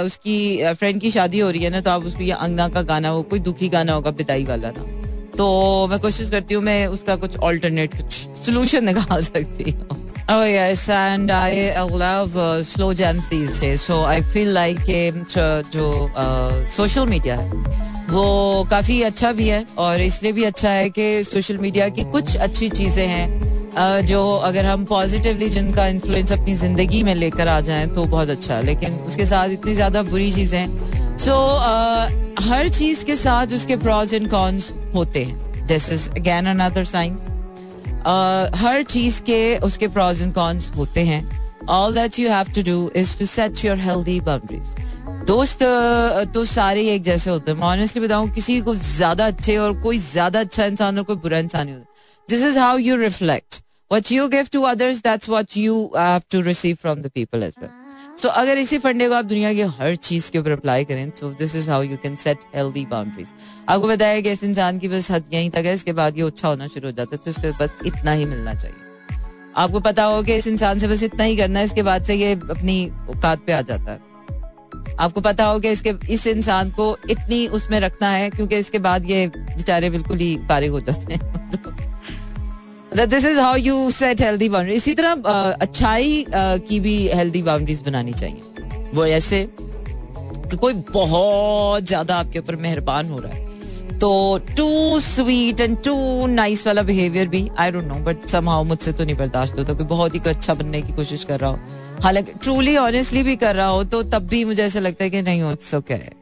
उसकी 0.00 0.74
फ्रेंड 0.74 1.00
की 1.00 1.10
शादी 1.10 1.38
हो 1.38 1.50
रही 1.50 1.62
है 1.62 1.70
ना 1.70 1.80
तो 1.80 1.90
आप 1.90 2.04
उसको 2.04 2.20
ये 2.20 2.30
अंगना 2.30 2.68
का 2.68 2.82
गाना 2.82 3.12
वो 3.12 3.22
कोई 3.22 3.38
दुखी 3.38 3.68
गाना 3.68 3.92
होगा 3.92 4.10
बिदाई 4.10 4.44
वाला 4.44 4.72
ना। 4.78 5.05
तो 5.36 5.86
मैं 5.90 5.98
कोशिश 5.98 6.30
करती 6.30 6.54
हूँ 6.54 6.62
मैं 6.64 6.86
उसका 6.86 7.16
कुछ 7.16 7.36
ऑल्टरनेट 7.44 7.94
कुछ 7.94 8.12
सोल्यूशन 8.44 8.84
निकाल 8.84 9.22
सकती 9.22 9.70
हूँ 9.70 10.04
Oh 10.28 10.42
yes, 10.42 10.88
and 10.88 11.30
I 11.30 11.80
love 11.88 12.36
uh, 12.36 12.60
slow 12.60 12.92
jams 12.92 13.28
these 13.28 13.60
days. 13.60 13.80
So 13.80 13.98
I 14.04 14.22
feel 14.22 14.48
like 14.50 14.80
जो 15.70 15.86
सोशल 16.68 17.00
uh, 17.00 17.08
मीडिया 17.08 17.36
है 17.36 17.84
वो 18.10 18.64
काफ़ी 18.70 19.00
अच्छा 19.02 19.30
भी 19.32 19.48
है 19.48 19.64
और 19.78 20.00
इसलिए 20.00 20.32
भी 20.32 20.44
अच्छा 20.44 20.70
है 20.70 20.88
कि 20.90 21.22
सोशल 21.24 21.58
मीडिया 21.58 21.88
की 21.88 22.04
कुछ 22.12 22.36
अच्छी 22.36 22.68
चीज़ें 22.70 23.06
हैं 23.06 24.04
जो 24.06 24.20
अगर 24.44 24.64
हम 24.64 24.84
पॉजिटिवली 24.84 25.48
जिनका 25.48 25.86
इन्फ्लुएंस 25.86 26.32
अपनी 26.32 26.54
ज़िंदगी 26.54 27.02
में 27.02 27.14
लेकर 27.14 27.48
आ 27.48 27.60
जाएँ 27.60 27.88
तो 27.94 28.04
बहुत 28.04 28.28
अच्छा 28.28 28.54
है 28.54 28.64
लेकिन 28.66 28.94
उसके 29.00 29.26
साथ 29.26 29.48
इतनी 29.48 29.74
ज़्यादा 29.74 30.02
बुरी 30.02 30.30
चीज़ें 30.32 30.95
सो 31.18 31.32
so, 31.32 32.44
हर 32.44 32.68
चीज़ 32.68 33.04
के 33.04 33.14
साथ 33.16 33.52
उसके 33.54 33.76
प्रॉज 33.76 34.14
एंड 34.14 34.28
कॉन्स 34.30 34.72
होते 34.94 35.24
हैं। 35.24 35.66
This 35.66 35.92
is 35.92 36.08
again 36.10 36.46
another 36.46 36.84
science 36.84 37.20
हर 38.56 38.82
चीज़ 38.84 39.20
के 39.22 39.56
उसके 39.66 39.88
प्रॉज 39.88 40.22
एंड 40.22 40.32
कॉन्स 40.34 40.70
होते 40.76 41.04
हैं। 41.04 41.22
All 41.68 41.94
that 41.94 42.18
you 42.18 42.28
have 42.30 42.52
to 42.56 42.62
do 42.62 42.90
is 42.96 43.16
to 43.18 43.26
set 43.26 43.64
your 43.64 43.78
healthy 43.78 44.20
boundaries 44.20 44.74
दोस्त 45.26 45.62
तो 46.34 46.44
सारे 46.44 46.86
एक 46.90 47.02
जैसे 47.02 47.30
होते 47.30 47.52
हैं। 47.52 47.60
ऑनेस्टली 47.64 48.02
बताऊँ 48.02 48.28
किसी 48.34 48.60
को 48.60 48.74
ज़्यादा 48.74 49.26
अच्छे 49.26 49.56
और 49.56 49.80
कोई 49.82 49.98
ज़्यादा 49.98 50.40
अच्छा 50.40 50.64
इंसान 50.64 50.98
और 50.98 51.04
कोई 51.04 51.16
बुरा 51.16 51.38
इंसान 51.38 51.66
नहीं 51.66 51.76
होता। 51.76 52.28
This 52.28 52.42
is 52.44 52.58
how 52.58 52.76
you 52.78 52.96
reflect 52.96 53.62
what 53.90 54.12
you 54.12 54.28
give 54.28 54.48
to 54.52 54.62
others 54.64 55.02
that's 55.02 55.28
what 55.30 55.56
you 55.56 55.82
have 55.96 56.22
to 56.30 56.40
receive 56.42 56.76
from 56.82 57.02
the 57.02 57.10
people 57.14 57.42
as 57.42 57.54
well 57.62 57.70
so 58.18 58.28
अगर 58.30 58.58
इसी 58.58 58.78
फंडे 58.78 59.08
को 59.08 59.14
आप 59.14 59.24
दुनिया 59.24 59.52
की 59.54 59.62
हर 59.78 59.94
चीज़ 59.96 60.30
के 60.30 60.38
ऊपर 60.38 60.50
अप्लाई 60.50 60.84
करें 60.84 61.10
so 61.16 61.30
this 61.38 61.54
is 61.56 61.68
how 61.70 61.82
you 61.82 61.96
can 62.02 62.14
set 62.16 62.38
healthy 62.54 62.84
boundaries 62.86 63.32
आपको 63.68 63.88
बताया 63.88 64.20
कि 64.20 64.30
इस 64.30 64.44
इंसान 64.44 64.78
की 64.78 64.88
बस 64.88 65.10
हद 65.10 65.24
यहीं 65.32 65.50
तक 65.50 65.64
है, 65.64 65.74
इसके 65.74 65.92
बाद 65.92 66.18
ये 66.18 66.24
अच्छा 66.24 66.48
होना 66.48 66.66
शुरू 66.66 66.88
हो 66.88 66.92
जाता 66.92 67.16
है 67.16 67.22
तो 67.24 67.30
उसके 67.30 67.50
बस 67.58 67.78
इतना 67.86 68.12
ही 68.12 68.24
मिलना 68.24 68.54
चाहिए। 68.54 68.84
आपको 69.56 69.80
पता 69.80 70.04
हो 70.04 70.22
कि 70.22 70.34
इस 70.34 70.46
इंसान 70.46 70.78
से 70.78 70.88
बस 70.88 71.02
इतना 71.02 71.24
ही 71.24 71.36
करना 71.36 71.58
है, 71.58 71.64
इसके 71.64 71.82
बाद 71.82 72.04
से 72.04 72.14
ये 72.14 72.32
अपनी 72.32 72.84
औकात 73.10 73.44
पे 73.46 73.52
आ 73.52 73.60
जाता 73.62 73.92
है। 73.92 74.94
आपको 74.98 75.20
पता 75.20 75.44
हो 75.44 75.58
कि 75.60 75.70
इसके, 75.70 75.92
इस 76.10 76.26
इंसान 76.26 76.70
को 76.70 76.96
इतनी 77.10 77.46
उसमें 77.48 77.78
रखना 77.80 78.10
है, 78.10 78.30
क्योंकि 78.30 78.56
इसके 78.56 78.78
बाद 78.78 79.10
ये 79.10 79.26
बेचारे 79.28 79.90
बिल्कुल 79.90 80.18
ही 80.18 80.36
फारिग 80.48 80.70
हो 80.70 80.80
जाते 80.80 81.14
हैं। 81.14 81.85
This 82.96 83.24
is 83.24 83.38
how 83.40 83.56
you 83.56 83.90
set 83.90 84.20
healthy 84.22 84.48
boundary 84.48 84.74
इसी 84.74 84.94
तरह 84.94 85.12
अच्छाई 85.60 86.24
की 86.30 86.78
भी 86.80 86.96
हेल्दी 87.08 87.42
बाउंड्रीज 87.42 87.82
बनानी 87.86 88.12
चाहिए। 88.12 88.90
वो 88.94 89.06
ऐसे 89.06 89.48
कि 89.50 90.56
कोई 90.56 90.72
बहुत 90.92 91.84
ज़्यादा 91.84 92.16
आपके 92.16 92.38
ऊपर 92.38 92.56
मेहरबान 92.56 93.10
हो 93.10 93.18
रहा 93.18 93.32
है। 93.32 93.44
तो 93.98 94.38
too 94.56 95.00
sweet 95.00 95.60
and 95.60 95.76
too 95.84 96.26
nice 96.26 96.66
वाला 96.66 96.82
बिहेवियर 96.82 97.28
भी 97.28 97.48
I 97.58 97.70
don't 97.70 97.84
know 97.84 97.94
but 98.04 98.26
somehow 98.28 98.64
मुझसे 98.64 98.92
तो 98.92 99.04
नहीं 99.04 99.16
बर्दाश्त 99.16 99.58
होता। 99.58 99.72
कोई 99.72 99.86
बहुत 99.86 100.14
ही 100.14 100.20
अच्छा 100.26 100.54
बनने 100.54 100.82
की 100.82 100.92
कोशिश 100.92 101.24
कर 101.24 101.40
रहा 101.40 101.50
हो। 101.50 101.58
हालाँकि 102.02 102.32
ट्रूली 102.42 102.76
ऑनेस्टली 102.76 103.22
भी 103.22 103.36
कर 103.36 103.54
रहा 103.56 103.66
हो 103.66 103.84
तो 103.84 104.02
तब 104.04 104.26
भी 104.28 104.44
मुझे 104.44 104.62
ऐसा 104.64 104.80
लगता 104.80 105.04
है 105.04 105.10
कि 105.10 105.22
नहीं 105.22 105.42
हो 105.42 105.54
सो 105.62 105.80
क्या 105.80 105.96
है 105.96 106.12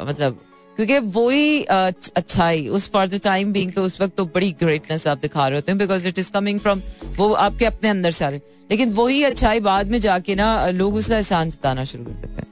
मतलब 0.00 0.38
क्योंकि 0.84 0.98
वही 1.10 1.62
अच्छाई 1.62 2.66
उस 2.68 2.88
फॉर 2.90 3.06
द 3.08 3.20
टाइम 3.24 3.52
बिंग 3.52 3.72
तो 3.72 3.82
उस 3.84 4.00
वक्त 4.00 4.16
तो 4.16 4.24
बड़ी 4.34 4.50
ग्रेटनेस 4.60 5.06
आप 5.06 5.18
दिखा 5.18 5.46
रहे 5.48 5.58
होते 5.58 5.72
हैं 5.72 5.78
because 5.78 6.08
it 6.08 6.18
is 6.18 6.30
coming 6.32 6.58
from 6.60 6.80
वो 7.16 7.32
आपके 7.32 7.64
अपने 7.64 7.88
अंदर 7.88 8.10
से 8.10 8.24
आ 8.24 8.28
रहे 8.28 8.40
लेकिन 8.70 8.92
वही 8.92 9.22
अच्छाई 9.24 9.60
बाद 9.60 9.90
में 9.90 10.00
जाके 10.00 10.34
ना 10.34 10.66
लोग 10.70 10.94
उसका 10.94 11.16
एहसान 11.16 11.50
जताना 11.50 11.84
शुरू 11.84 12.04
कर 12.04 12.10
देते 12.10 12.42
हैं। 12.42 12.46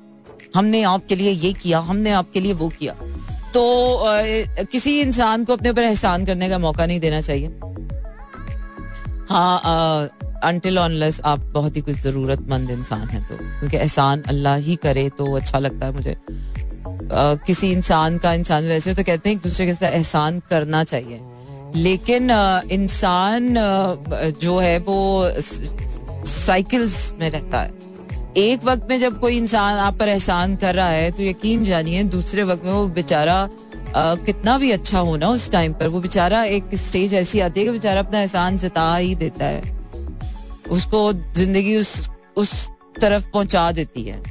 हमने 0.54 0.82
आपके 0.82 1.16
लिए 1.16 1.30
ये 1.30 1.52
किया 1.52 1.78
हमने 1.80 2.10
आपके 2.12 2.40
लिए 2.40 2.52
वो 2.52 2.68
किया। 2.68 2.94
तो 3.54 3.94
आ, 3.96 4.22
किसी 4.72 5.00
इंसान 5.00 5.44
को 5.44 5.52
अपने 5.52 5.70
ऊपर 5.70 5.82
एहसान 5.82 6.26
करने 6.26 6.49
का 6.49 6.58
मौका 6.58 6.87
नहीं 6.87 7.00
देना 7.00 7.20
चाहिए। 7.20 7.49
हाँ 9.30 10.08
अनटिल 10.44 10.78
ऑनलेस 10.78 11.20
आप 11.25 11.40
बहुत 11.54 11.76
ही 11.76 11.80
कुछ 11.80 11.96
जरूरतमंद 12.02 12.70
इंसान 12.70 13.08
है 13.08 13.22
तो 13.28 13.37
क्योंकि 13.37 13.76
एहसान 13.76 14.22
अल्लाह 14.28 14.56
ही 14.66 14.76
करे 14.82 15.08
तो 15.18 15.32
अच्छा 15.37 15.58
लगता 15.58 15.87
है 15.87 15.92
मुझे। 15.94 16.16
किसी 17.02 17.71
इंसान 17.73 18.19
का, 18.19 18.33
इंसान 18.35 18.64
वैसे 18.64 18.90
हो 18.90 18.97
तो 18.97 19.02
कहते 19.02 19.28
हैं 19.28 19.37
एक 19.37 19.42
दूसरे 19.42 19.66
के 19.66 19.75
साथ 19.75 19.90
एहसान 19.90 20.38
करना 20.50 20.83
चाहिए। 20.85 21.21
लेकिन 21.76 22.30
इंसान 22.73 23.54
जो 24.40 24.59
है 24.59 24.78
वो 24.78 25.30
साइकिल्स 26.26 27.12
में 27.21 27.28
रहता 27.30 27.61
है। 27.61 27.78
एक 28.38 28.64
वक्त 28.64 28.87
में 28.90 28.99
जब 29.00 29.19
कोई 29.21 29.37
इंसान 29.37 29.78
आप 29.78 29.99
पर 29.99 30.09
एहसान 30.09 30.57
कर 30.57 30.75
रहा 30.75 30.88
है 30.88 31.11
तो 31.11 31.23
यकीन 31.23 31.64
जानिए 31.64 32.02
दूसरे 32.07 32.42
वक्त 32.42 32.64
में 32.64 32.73
वो 32.73 32.87
बेचारा 32.88 33.49
कितना 33.97 34.57
भी 34.59 34.71
अच्छा 34.71 34.99
होना 35.00 35.28
उस 35.28 35.50
टाइम 35.50 35.73
पर, 35.73 35.88
वो 35.88 36.00
बेचारा 36.00 36.42
एक 36.45 36.75
स्टेज 36.76 37.14
ऐसी 37.14 37.40
आती 37.40 37.61
है 37.61 37.66
कि 37.66 37.73
बेचारा 37.73 38.00
अपना 38.00 38.21
एहसान 38.21 38.59
जता 38.59 38.95
ही 38.97 39.14
देता 39.14 39.45
है। 39.45 39.78
उसको 40.71 41.12
ज़िंदगी 41.12 41.76
उस 41.76 42.11
उस 42.37 42.69
तरफ़ 43.00 43.26
पहुँचा 43.33 43.71
देती 43.73 44.02
है। 44.02 44.23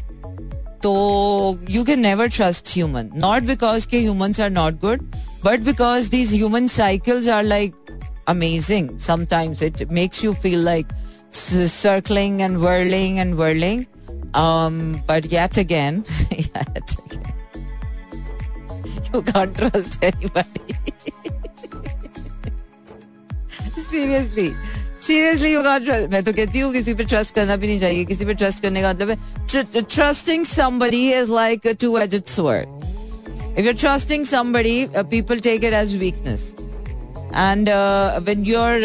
तो 0.84 1.60
you 1.70 1.84
can 1.84 2.00
never 2.00 2.28
trust 2.36 2.74
human 2.74 3.10
not 3.16 3.44
because 3.44 3.88
के 3.88 4.00
humans 4.00 4.40
are 4.40 4.50
not 4.50 4.80
good 4.82 5.02
but 5.46 5.60
because 5.66 6.10
these 6.12 6.34
human 6.34 6.68
cycles 6.68 7.28
are 7.28 7.44
like 7.44 7.76
makes 9.92 10.24
you 10.24 10.34
feel 10.34 10.60
like 10.60 10.92
circling 11.32 12.42
and 12.42 12.60
whirling 12.62 13.20
and 13.20 13.38
whirling 13.38 13.88
um 14.34 14.76
but 15.08 15.26
yet 15.32 15.58
again 15.58 16.04
yet 16.32 16.94
again 16.94 17.34
you 19.14 19.22
can't 19.22 19.56
trust 19.56 19.98
seriously 23.90 24.52
seriously 25.02 26.08
मैं 26.08 26.24
तो 26.24 26.34
कहती 26.34 26.60
हूँ 26.60 26.72
किसी 26.74 26.94
पे 26.94 27.04
trust 27.04 27.34
करना 27.36 27.56
भी 27.56 27.68
नहीं 27.68 27.80
चाहिए 27.80 28.04
किसी 28.06 28.26
पे 28.26 28.34
ट्रस्ट 28.34 28.62
करने 28.62 28.82
का 28.82 28.90
मतलब 28.90 29.10
है 29.10 29.18
trusting 29.52 30.46
somebody 30.46 31.12
is 31.14 31.32
like 31.32 31.68
two 31.82 31.98
edged 31.98 32.26
sword 32.28 33.58
if 33.58 33.66
you 33.66 33.74
trusting 33.74 34.26
somebody 34.26 34.86
people 35.10 35.40
take 35.40 35.64
it 35.64 35.74
as 35.74 35.96
weakness 35.98 36.54
and 36.58 37.70
when 38.20 38.46
you're 38.46 38.82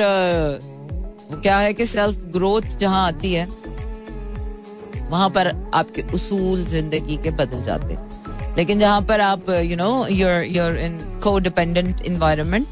क्या 1.34 1.58
है 1.58 1.72
कि 1.72 1.86
सेल्फ 1.86 2.24
ग्रोथ 2.32 2.76
जहाँ 2.78 3.06
आती 3.06 3.32
है 3.32 3.46
वहाँ 5.10 5.28
पर 5.30 5.48
आपके 5.74 6.02
उसूल 6.14 6.64
ज़िंदगी 6.66 7.16
के 7.16 7.30
बदल 7.32 7.62
जाते 7.62 7.94
हैं 7.94 8.54
लेकिन 8.56 8.78
जहाँ 8.78 9.00
पर 9.02 9.20
आप 9.20 9.50
you 9.50 9.76
know 9.76 10.06
you're 10.10 10.42
you're 10.46 10.78
in 10.78 10.98
को 11.24 11.38
डिपेंडेंट 11.40 12.00
इन्वायरमेंट 12.02 12.66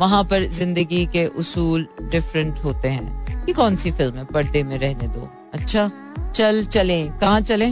वहाँ 0.00 0.22
पर 0.24 0.46
ज़िंदगी 0.50 1.04
के 1.06 1.26
उसूल 1.38 1.86
डिफरेंट 2.02 2.58
होते 2.64 2.88
हैं 2.88 3.46
ये 3.46 3.52
कौन 3.54 3.76
सी 3.76 3.90
फ़िल्म 3.90 4.16
है 4.16 4.24
पर्दे 4.24 4.62
में 4.62 4.76
रहने 4.78 5.08
दो 5.08 5.28
अच्छा 5.54 5.90
चल 6.34 6.64
चले। 6.64 7.02
कहाँ 7.20 7.40
चले? 7.40 7.70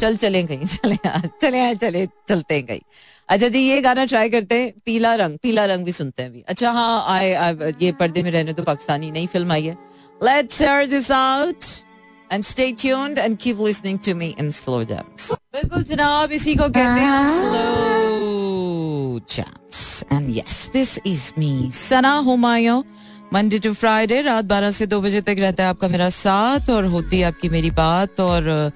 चल 0.00 0.16
चले 0.16 0.42
कहीं। 0.42 0.66
चले 0.66 0.96
चले 1.42 1.74
चले, 1.74 2.06
चलते 2.28 2.54
हैं 2.54 2.64
कहीं। 2.66 2.80
अच्छा 3.28 3.48
जी, 3.48 3.58
ये 3.60 3.80
गाना 3.80 4.04
ट्राई 4.04 4.30
करते 4.30 4.60
हैं, 4.60 4.72
पीला 4.86 5.14
रंग 5.14 5.38
पीला 5.42 5.64
रंग 5.66 5.84
भी 5.84 5.92
सुनते 5.92 6.22
हैं 6.22 6.32
भी 6.32 6.44
अच्छा 6.48 6.70
हाँ 6.70 7.04
आए 7.08 7.72
ये 7.82 7.92
पर्दे 7.92 8.22
में 8.22 8.30
रहने 8.30 8.52
तो 8.52 8.62
पाकिस्तानी, 8.62 9.10
नई 9.10 9.26
फ़िल्म 9.26 9.52
आई 9.52 9.64
है। 9.64 9.76
Let's 10.20 10.62
this 10.90 11.10
out 11.10 11.64
and 12.30 12.44
stay 12.44 12.70
tuned 12.80 13.18
and 13.18 13.36
keep 13.38 13.60
listening 13.60 13.98
to 14.06 14.14
me 14.16 14.34
in 14.40 14.50
slow 14.50 14.82
jams 14.84 15.30
बिल्कुल 15.32 15.82
जनाब, 15.84 16.32
इसी 16.32 16.54
को 16.54 16.68
कहते 16.68 17.00
हैं 17.00 17.26
slow 17.38 19.20
jams 19.30 20.04
and 20.12 20.36
yes 20.36 20.68
this 20.72 20.98
is 21.06 21.32
me 21.38 21.70
Sana 21.74 22.14
Humayun. 22.28 22.82
Monday 23.32 23.58
to 23.58 23.72
Friday 23.72 24.20
रात 24.22 24.44
12 24.44 24.70
से 24.70 24.86
2 24.86 25.00
बजे 25.02 25.20
तक 25.20 25.36
रहता 25.38 25.64
है 25.64 25.68
आपका 25.70 25.88
मेरा 25.88 26.08
साथ 26.08 26.68
और 26.70 26.84
होती 26.84 27.18
है 27.20 27.24
आपकी 27.24 27.48
मेरी 27.48 27.70
बात 27.70 28.20
और 28.20 28.72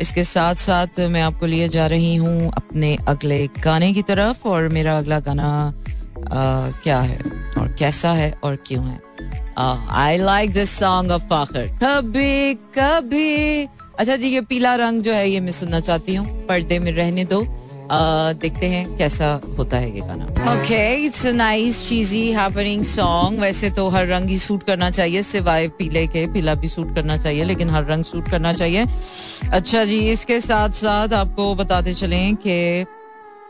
इसके 0.00 0.24
साथ 0.24 0.54
साथ 0.54 1.00
मैं 1.10 1.22
आपको 1.22 1.46
लिए 1.46 1.68
जा 1.68 1.86
रही 1.86 2.14
हूँ 2.16 2.52
अपने 2.56 2.96
अगले 3.08 3.38
गाने 3.64 3.92
की 3.92 4.02
तरफ़ 4.02 4.46
और 4.48 4.68
मेरा 4.68 4.96
अगला 4.98 5.18
गाना 5.20 5.48
आ, 6.30 6.70
क्या 6.82 7.00
है 7.00 7.18
और 7.58 7.74
कैसा 7.78 8.12
है 8.12 8.30
और 8.42 8.56
क्यों 8.66 8.84
है। 8.86 9.00
I 9.98 10.18
like 10.18 10.52
this 10.52 10.78
song 10.78 11.10
of 11.10 11.22
Fakhar 11.22 11.66
कभी 11.82 12.54
कभी। 12.78 13.64
अच्छा 13.98 14.16
जी 14.16 14.28
ये 14.28 14.40
पीला 14.40 14.74
रंग 14.76 15.02
जो 15.02 15.12
है 15.12 15.28
ये 15.30 15.40
मैं 15.40 15.52
सुनना 15.52 15.80
चाहती 15.80 16.14
हूँ। 16.14 16.26
पर्दे 16.46 16.78
में 16.78 16.92
रहने 16.92 17.24
दो। 17.24 17.42
देखते 17.90 18.66
हैं 18.66 18.96
कैसा 18.98 19.28
होता 19.58 19.76
है 19.76 19.94
ये 19.94 20.00
गाना। 20.00 20.24
Okay 20.52 20.80
it's 20.96 21.24
nice 21.26 21.88
cheesy 21.88 22.30
happening 22.32 22.82
song 22.84 23.40
वैसे 23.40 23.70
तो 23.70 23.88
हर 23.88 24.06
रंग 24.06 24.28
ही 24.28 24.38
सूट 24.38 24.62
करना 24.62 24.90
चाहिए, 24.90 25.22
सिवाय 25.22 25.68
पीले 25.68 26.06
के, 26.06 26.26
पीला 26.26 26.54
भी 26.54 26.68
सूट 26.68 26.94
करना 26.94 27.16
चाहिए, 27.16 27.44
लेकिन 27.44 27.70
हर 27.70 27.84
रंग 27.84 28.04
सूट 28.04 28.30
करना 28.30 28.52
चाहिए। 28.52 28.86
अच्छा 29.52 29.84
जी, 29.84 29.98
इसके 30.10 30.40
साथ 30.40 30.70
साथ 30.76 31.12
आपको 31.14 31.54
बताते 31.54 31.94
चलें 31.94 32.36
कि 32.36 32.86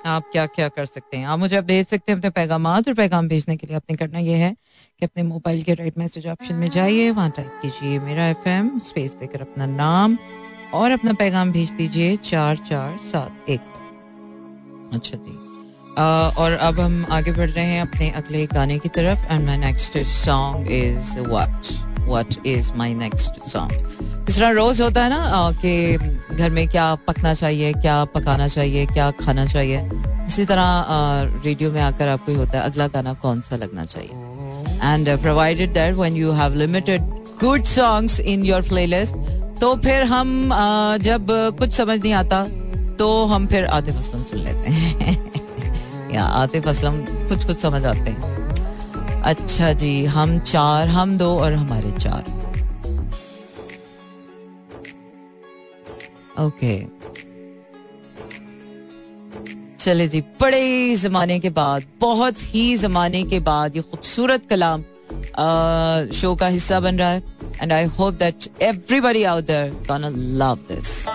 आप 0.06 0.24
क्या 0.32 0.44
क्या 0.46 0.68
कर 0.68 0.86
सकते 0.86 1.16
हैं। 1.16 1.26
आप 1.26 1.38
मुझे 1.38 1.60
भेज 1.62 1.86
सकते 1.86 2.12
हैं 2.12 2.18
अपने 2.18 2.30
पैगाम 2.30 2.66
और 2.66 2.94
पैगाम 2.94 3.28
भेजने 3.28 3.56
के 3.56 3.66
लिए 3.66 3.76
आपने 3.76 3.96
करना 3.96 4.18
यह 4.18 4.36
है 4.36 4.52
कि 4.52 5.06
अपने 5.06 5.22
मोबाइल 5.22 5.62
के 5.62 5.74
राइट 5.74 5.98
मैसेज 5.98 6.26
ऑप्शन 6.26 6.54
में 6.54 6.68
जाइए, 6.70 7.10
वहाँ 7.10 7.30
टाइप 7.30 7.58
कीजिए 7.62 7.98
मेरा 7.98 8.28
एफ़ 8.28 8.48
एम 8.48 8.78
स्पेस 8.86 9.16
देकर 9.20 9.40
अपना 9.40 9.66
नाम, 9.66 10.16
और 10.74 10.90
अपना 10.90 11.12
पैगाम 11.14 11.52
भेज 11.52 11.70
दीजिए 11.72 12.16
चार 12.24 12.56
चार 12.68 12.96
सात 13.02 13.50
एक। 13.50 13.60
अच्छा 14.94 15.16
जी। 15.16 15.36
और 16.38 16.52
अब 16.52 16.80
हम 16.80 17.04
आगे 17.10 17.32
बढ़ 17.32 17.48
रहे 17.50 17.64
हैं 17.64 17.80
अपने 17.82 18.08
अगले 18.16 18.46
गाने 18.46 18.78
की 18.78 18.88
तरफ़ 18.88 19.24
and 19.32 19.46
my 19.46 19.56
next 19.56 19.98
song 20.06 20.70
is 20.72 21.18
what 21.20 21.72
what 22.08 22.46
is 22.46 22.72
my 22.76 22.94
next 22.94 23.40
song 23.48 24.28
इस 24.28 24.36
तरह 24.36 24.50
रोज 24.50 24.80
होता 24.82 25.02
है 25.02 25.10
ना 25.10 25.50
कि 25.62 25.96
घर 26.36 26.50
में 26.50 26.66
क्या 26.68 26.94
पकना 27.06 27.32
चाहिए, 27.34 27.72
क्या 27.72 28.04
पकाना 28.04 28.46
चाहिए, 28.48 28.86
क्या 28.86 29.10
खाना 29.20 29.46
चाहिए। 29.46 29.80
इसी 30.26 30.44
तरह 30.44 30.84
रेडियो 31.44 31.70
में 31.72 31.80
आकर 31.82 32.08
आपको 32.08 32.34
होता 32.34 32.58
है, 32.58 32.64
अगला 32.64 32.86
गाना 32.88 33.12
कौन 33.22 33.40
सा 33.40 33.56
लगना 33.56 33.84
चाहिए? 33.84 34.10
And 34.84 35.08
provided 35.22 35.72
that 35.74 35.94
when 35.94 36.16
you 36.16 36.32
have 36.32 36.54
limited 36.54 37.02
good 37.40 37.62
songs 37.64 38.20
in 38.20 38.44
your 38.44 38.62
playlist 38.68 39.14
तो 39.60 39.74
फिर 39.76 40.02
हम 40.06 40.50
जब 41.02 41.26
कुछ 41.58 41.72
समझ 41.72 42.00
नहीं 42.00 42.12
आता 42.12 42.44
तो 42.98 43.24
हम 43.24 43.46
फिर 43.46 43.66
आतिफ 43.66 43.94
असलम 43.94 44.22
सुन 44.22 44.38
लेते 44.38 44.70
हैं। 44.70 46.10
या 46.14 46.24
आतिफ 46.24 46.68
असलम 46.68 47.00
कुछ 47.28 47.44
कुछ 47.46 47.58
समझ 47.58 47.84
आते 47.86 48.10
हैं। 48.10 49.22
अच्छा 49.22 49.72
जी, 49.72 50.04
हम 50.04 50.38
चार, 50.38 50.88
हम 50.88 51.16
दो 51.18 51.38
और 51.38 51.52
हमारे 51.52 51.92
चार। 52.00 52.36
ओके 56.40 56.98
चले 59.78 60.08
जी, 60.08 60.20
बड़े 60.40 60.94
जमाने 60.96 61.38
के 61.40 61.50
बाद, 61.50 61.84
बहुत 62.00 62.42
ही 62.54 62.76
जमाने 62.76 63.22
के 63.22 63.40
बाद 63.40 63.76
ये 63.76 63.82
खूबसूरत 63.82 64.46
कलाम 64.46 64.82
शो 66.12 66.34
का 66.34 66.46
हिस्सा 66.46 66.80
बन 66.80 66.98
रहा 66.98 67.08
है। 67.08 67.22
And 67.62 67.72
I 67.72 67.84
hope 67.84 68.14
that 68.14 68.62
everybody 68.62 69.22
out 69.24 69.44
there 69.44 69.70
gonna 69.88 70.08
love 70.14 70.58
this 70.68 71.06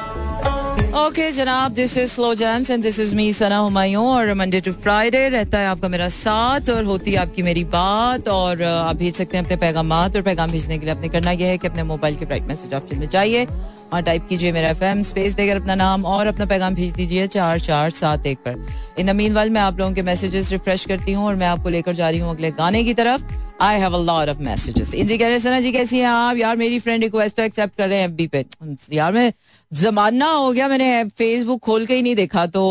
okay 0.94 1.30
जनाब 1.32 1.72
this 1.74 1.98
is 1.98 2.10
slow 2.12 2.34
jams 2.36 2.70
and 2.70 2.84
this 2.84 3.00
is 3.00 3.16
me 3.16 3.32
Sana 3.34 3.58
Humayun 3.58 4.06
और 4.08 4.34
मंडे 4.34 4.60
टू 4.62 4.72
फ्राइडे 4.74 5.28
रहता 5.30 5.60
है 5.60 5.68
आपका 5.68 5.88
मेरा 5.88 6.10
साथ 6.10 6.70
और 6.70 6.84
होती 6.86 7.12
है 7.12 7.18
आपकी 7.18 7.44
मेरी 7.44 7.64
बात 7.66 8.28
और 8.30 8.62
आप 8.64 8.96
भेज 8.96 9.16
सकते 9.16 9.38
हैं 9.38 9.44
अपने 9.46 9.58
पैगाम 9.58 9.92
और 9.92 10.22
पैगाम 10.22 10.52
भेजने 10.52 10.78
के 10.78 10.86
लिए 10.86 10.94
अपने 10.96 11.10
करना 11.10 11.32
यह 11.32 11.48
है 11.48 11.58
कि 11.58 11.68
अपने 11.68 11.84
मोबाइल 11.84 12.16
के 12.16 12.26
ब्राइट 12.26 12.44
मैसेज 12.48 12.74
ऑप्शन 12.74 13.00
में 13.00 13.08
जाइए 13.10 13.46
और 13.94 14.02
टाइप 14.02 14.28
कीजिए 14.30 14.52
मेरा 14.52 14.70
एफएम 14.70 15.02
स्पेस 15.04 15.34
देकर 15.34 15.62
अपना 15.62 15.76
नाम 15.76 16.06
और 16.06 16.28
अपना 16.28 16.46
पैगाम 16.46 16.76
भेज 16.76 16.94
दीजिए 16.94 17.28
चार 17.28 17.60
चार 17.60 17.90
सात 17.92 18.26
एक 18.28 18.38
पर। 18.48 18.66
इन 19.00 19.08
द 19.08 19.16
मीन 19.16 19.34
मैं 19.34 19.62
आप 19.62 19.80
लोगों 19.80 19.94
के 19.94 20.02
मैसेजेस 20.02 20.52
रिफ्रेश 20.52 20.86
करती 20.86 21.14
हूँ 21.14 21.26
और 21.28 21.36
मैं 21.36 21.48
आपको 21.48 21.70
लेकर 21.70 21.94
जा 21.94 22.10
रही 22.10 22.20
हूँ 22.20 22.30
अगले 22.32 22.52
गाने 22.52 22.84
की 22.84 22.94
तरफ़। 22.94 23.43
I 23.64 23.80
have 23.80 23.94
a 23.94 24.00
lot 24.02 24.30
of 24.30 24.40
messages 24.42 24.94
इनजी 24.96 25.18
कह 25.18 25.28
रहे 25.28 25.40
सना 25.40 25.60
जी, 25.62 25.72
कैसी 25.72 26.00
हैं 26.00 26.08
आप? 26.08 26.38
यार, 26.38 26.56
मेरी 26.58 26.80
फ्रेंड 26.80 27.04
रिक्वेस्ट 27.04 27.36
तो 27.38 27.44
एक्सेप्ट 27.44 27.78
कर 27.78 27.90
रहे 27.90 27.98
हैं 27.98 28.08
एफबी 28.08 28.28
पे. 28.28 28.46
यार, 28.94 29.12
मैं 29.14 29.32
जमाना 29.72 30.26
हो 30.28 30.52
गया, 30.52 30.68
मैंने 30.68 31.04
फेसबुक 31.18 31.62
खोल 31.62 31.86
के 31.86 31.96
ही 31.96 32.02
नहीं 32.02 32.16
देखा 32.16 32.46
तो 32.48 32.64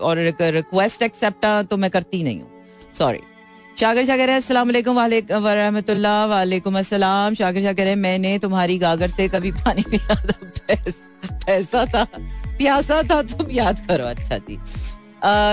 और 0.00 0.18
रिक्वेस्ट 0.18 1.02
एक्सेप्ट 1.02 1.46
तो 1.70 1.76
मैं 1.76 1.90
करती 1.90 2.22
नहीं 2.22 2.40
हूँ। 2.40 2.50
सॉरी 2.98 3.20
शाकिर 3.80 4.04
शाह 4.06 4.16
कह 4.16 4.24
रहे 4.24 4.34
हैं 4.34 5.40
वरहमतुल्ला 5.40 6.24
वालेकुम 6.26 6.78
अस्सलाम। 6.78 7.34
शाकिर 7.34 7.62
शाह 7.62 7.72
कह 7.72 7.82
रहे 7.82 7.92
हैं, 7.92 7.98
मैंने 7.98 8.38
तुम्हारी 8.38 8.78
गागर 8.78 9.08
से 9.08 9.28
कभी 9.28 9.50
पानी 9.54 9.82
पिया 9.90 10.14
था 10.16 10.38
पैसा 11.44 11.84
था, 11.86 12.04
प्यासा 12.58 13.02
था, 13.02 13.20
तुम 13.24 13.50
याद 13.50 13.84
करो 13.88 14.04
अच्छा 14.06 14.38
जी। 14.38 14.58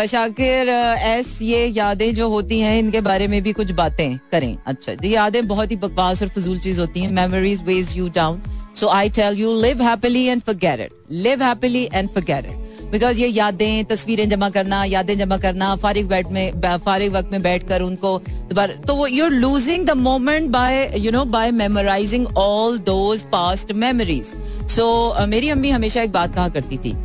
शाकिर 0.08 0.70
एस 0.70 1.38
ये 1.42 1.66
यादें 1.68 2.14
जो 2.16 2.28
होती 2.30 2.60
हैं, 2.60 2.78
इनके 2.80 3.02
बारे 3.02 3.28
में 3.28 3.42
भी 3.44 3.54
कुछ 3.54 3.72
बातें 3.74 4.18
करें। 4.32 4.58
अच्छा 4.68 4.92
ये 4.94 5.10
यादें 5.10 5.48
बहुत 5.48 5.72
ही 5.72 5.76
बकवास 5.78 6.24
और 6.24 6.30
फजूल 6.30 6.60
चीज़ 6.60 6.82
होती 6.82 7.00
हैं। 7.00 7.12
Memories 7.12 7.64
weigh 7.64 7.98
you 7.98 8.10
down 8.16 8.42
so 8.76 8.88
I 8.90 9.10
tell 9.12 9.40
you 9.40 9.54
live 9.62 9.82
happily 9.82 10.26
and 10.26 10.42
forget 10.42 10.80
it 10.80 10.92
live 11.12 11.44
happily 11.44 11.88
and 11.94 12.10
forget 12.10 12.46
it 12.46 12.62
because 12.92 13.20
ये 13.20 13.28
यादें, 13.28 13.86
तस्वीरें 13.86 14.28
जमा 14.30 14.50
करना, 14.50 14.84
यादें 14.86 15.18
जमा 15.18 15.38
करना, 15.38 15.76
फारिग 15.76 16.08
बैठ 16.08 16.28
में 16.28 16.78
फारिग 16.78 17.14
वक्त 17.14 17.32
में 17.32 17.42
बैठ 17.42 17.68
कर 17.68 17.82
उनको 17.82 18.18
दोबारा 18.20 18.76
तो 18.88 18.96
वो 18.96 19.08
you're 19.08 19.32
losing 19.32 19.86
the 19.86 19.92
moment 19.98 20.50
by 20.52 20.92
you 20.98 21.12
know 21.12 21.26
by 21.28 21.52
memorising 21.54 22.28
all 22.38 22.78
those 22.82 23.24
past 23.32 23.72
memories 23.74 24.34
so 24.72 25.26
मेरी 25.28 25.50
अम्मी 25.50 25.70
हमेशा 25.70 26.02
एक 26.02 26.12
बात 26.12 26.36
कहा 26.36 26.50
करती 26.50 26.78
थी। 26.78 26.96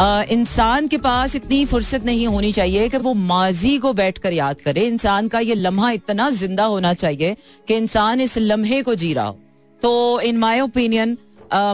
इंसान 0.00 0.86
के 0.88 0.96
पास 0.98 1.34
इतनी 1.36 1.64
फुर्सत 1.66 2.04
नहीं 2.04 2.26
होनी 2.26 2.52
चाहिए 2.52 2.88
कि 2.88 2.96
वो 2.96 3.12
माजी 3.14 3.76
को 3.78 3.92
बैठ 3.92 4.18
कर 4.18 4.32
याद 4.32 4.60
करे। 4.60 4.80
इंसान 4.80 5.28
का 5.28 5.38
ये 5.40 5.54
लम्हा 5.54 5.90
इतना 5.90 6.28
ज़िंदा 6.30 6.64
होना 6.64 6.92
चाहिए 6.94 7.36
कि 7.68 7.76
इंसान 7.76 8.20
इस 8.20 8.38
लम्हे 8.38 8.82
को 8.82 8.94
जी 8.94 9.12
रहा 9.14 9.24
हो। 9.24 9.38
तो 9.82 10.20
in 10.20 10.38
my 10.38 10.60
opinion 10.60 11.16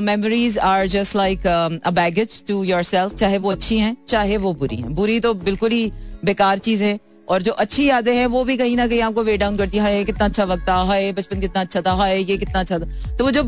memories 0.03 0.59
are 0.59 0.87
just 0.87 1.17
like 1.17 1.47
a 1.47 1.91
baggage 1.91 2.43
to 2.49 2.63
yourself 2.83 3.15
चाहे 3.15 3.39
वो 3.39 3.51
अच्छी 3.51 3.79
हैं, 3.79 3.97
चाहे 4.09 4.37
वो 4.37 4.53
बुरी 4.55 4.77
हैं। 4.77 4.95
बुरी 4.95 5.21
तो 5.21 5.35
बिल्कुल 5.35 5.71
ही 5.71 5.91
बेकार 6.25 6.59
चीज़ 6.59 6.83
है 6.85 6.99
और 7.29 7.43
जो 7.43 7.53
अच्छी 7.55 7.85
यादें 7.85 8.15
हैं, 8.15 8.27
वो 8.27 8.45
भी 8.45 8.57
कहीं 8.57 8.77
ना 8.77 8.87
कहीं 8.87 9.01
आपको 9.03 9.23
वे 9.23 9.37
डाउन 9.37 9.57
करती 9.57 9.79
है। 9.79 10.05
कितना 10.05 10.25
अच्छा 10.25 10.45
वक्त 10.45 10.69
था। 10.69 10.77
हाय 10.85 11.13
बचपन 11.13 11.41
कितना 11.41 11.61
अच्छा 11.61 11.81
था। 11.81 11.93
हाय, 11.95 12.21
ये 12.21 12.37
कितना 12.37 12.61
अच्छा 12.61 12.79
था। 12.79 13.17
तो 13.17 13.25
वो 13.25 13.31
जो 13.31 13.43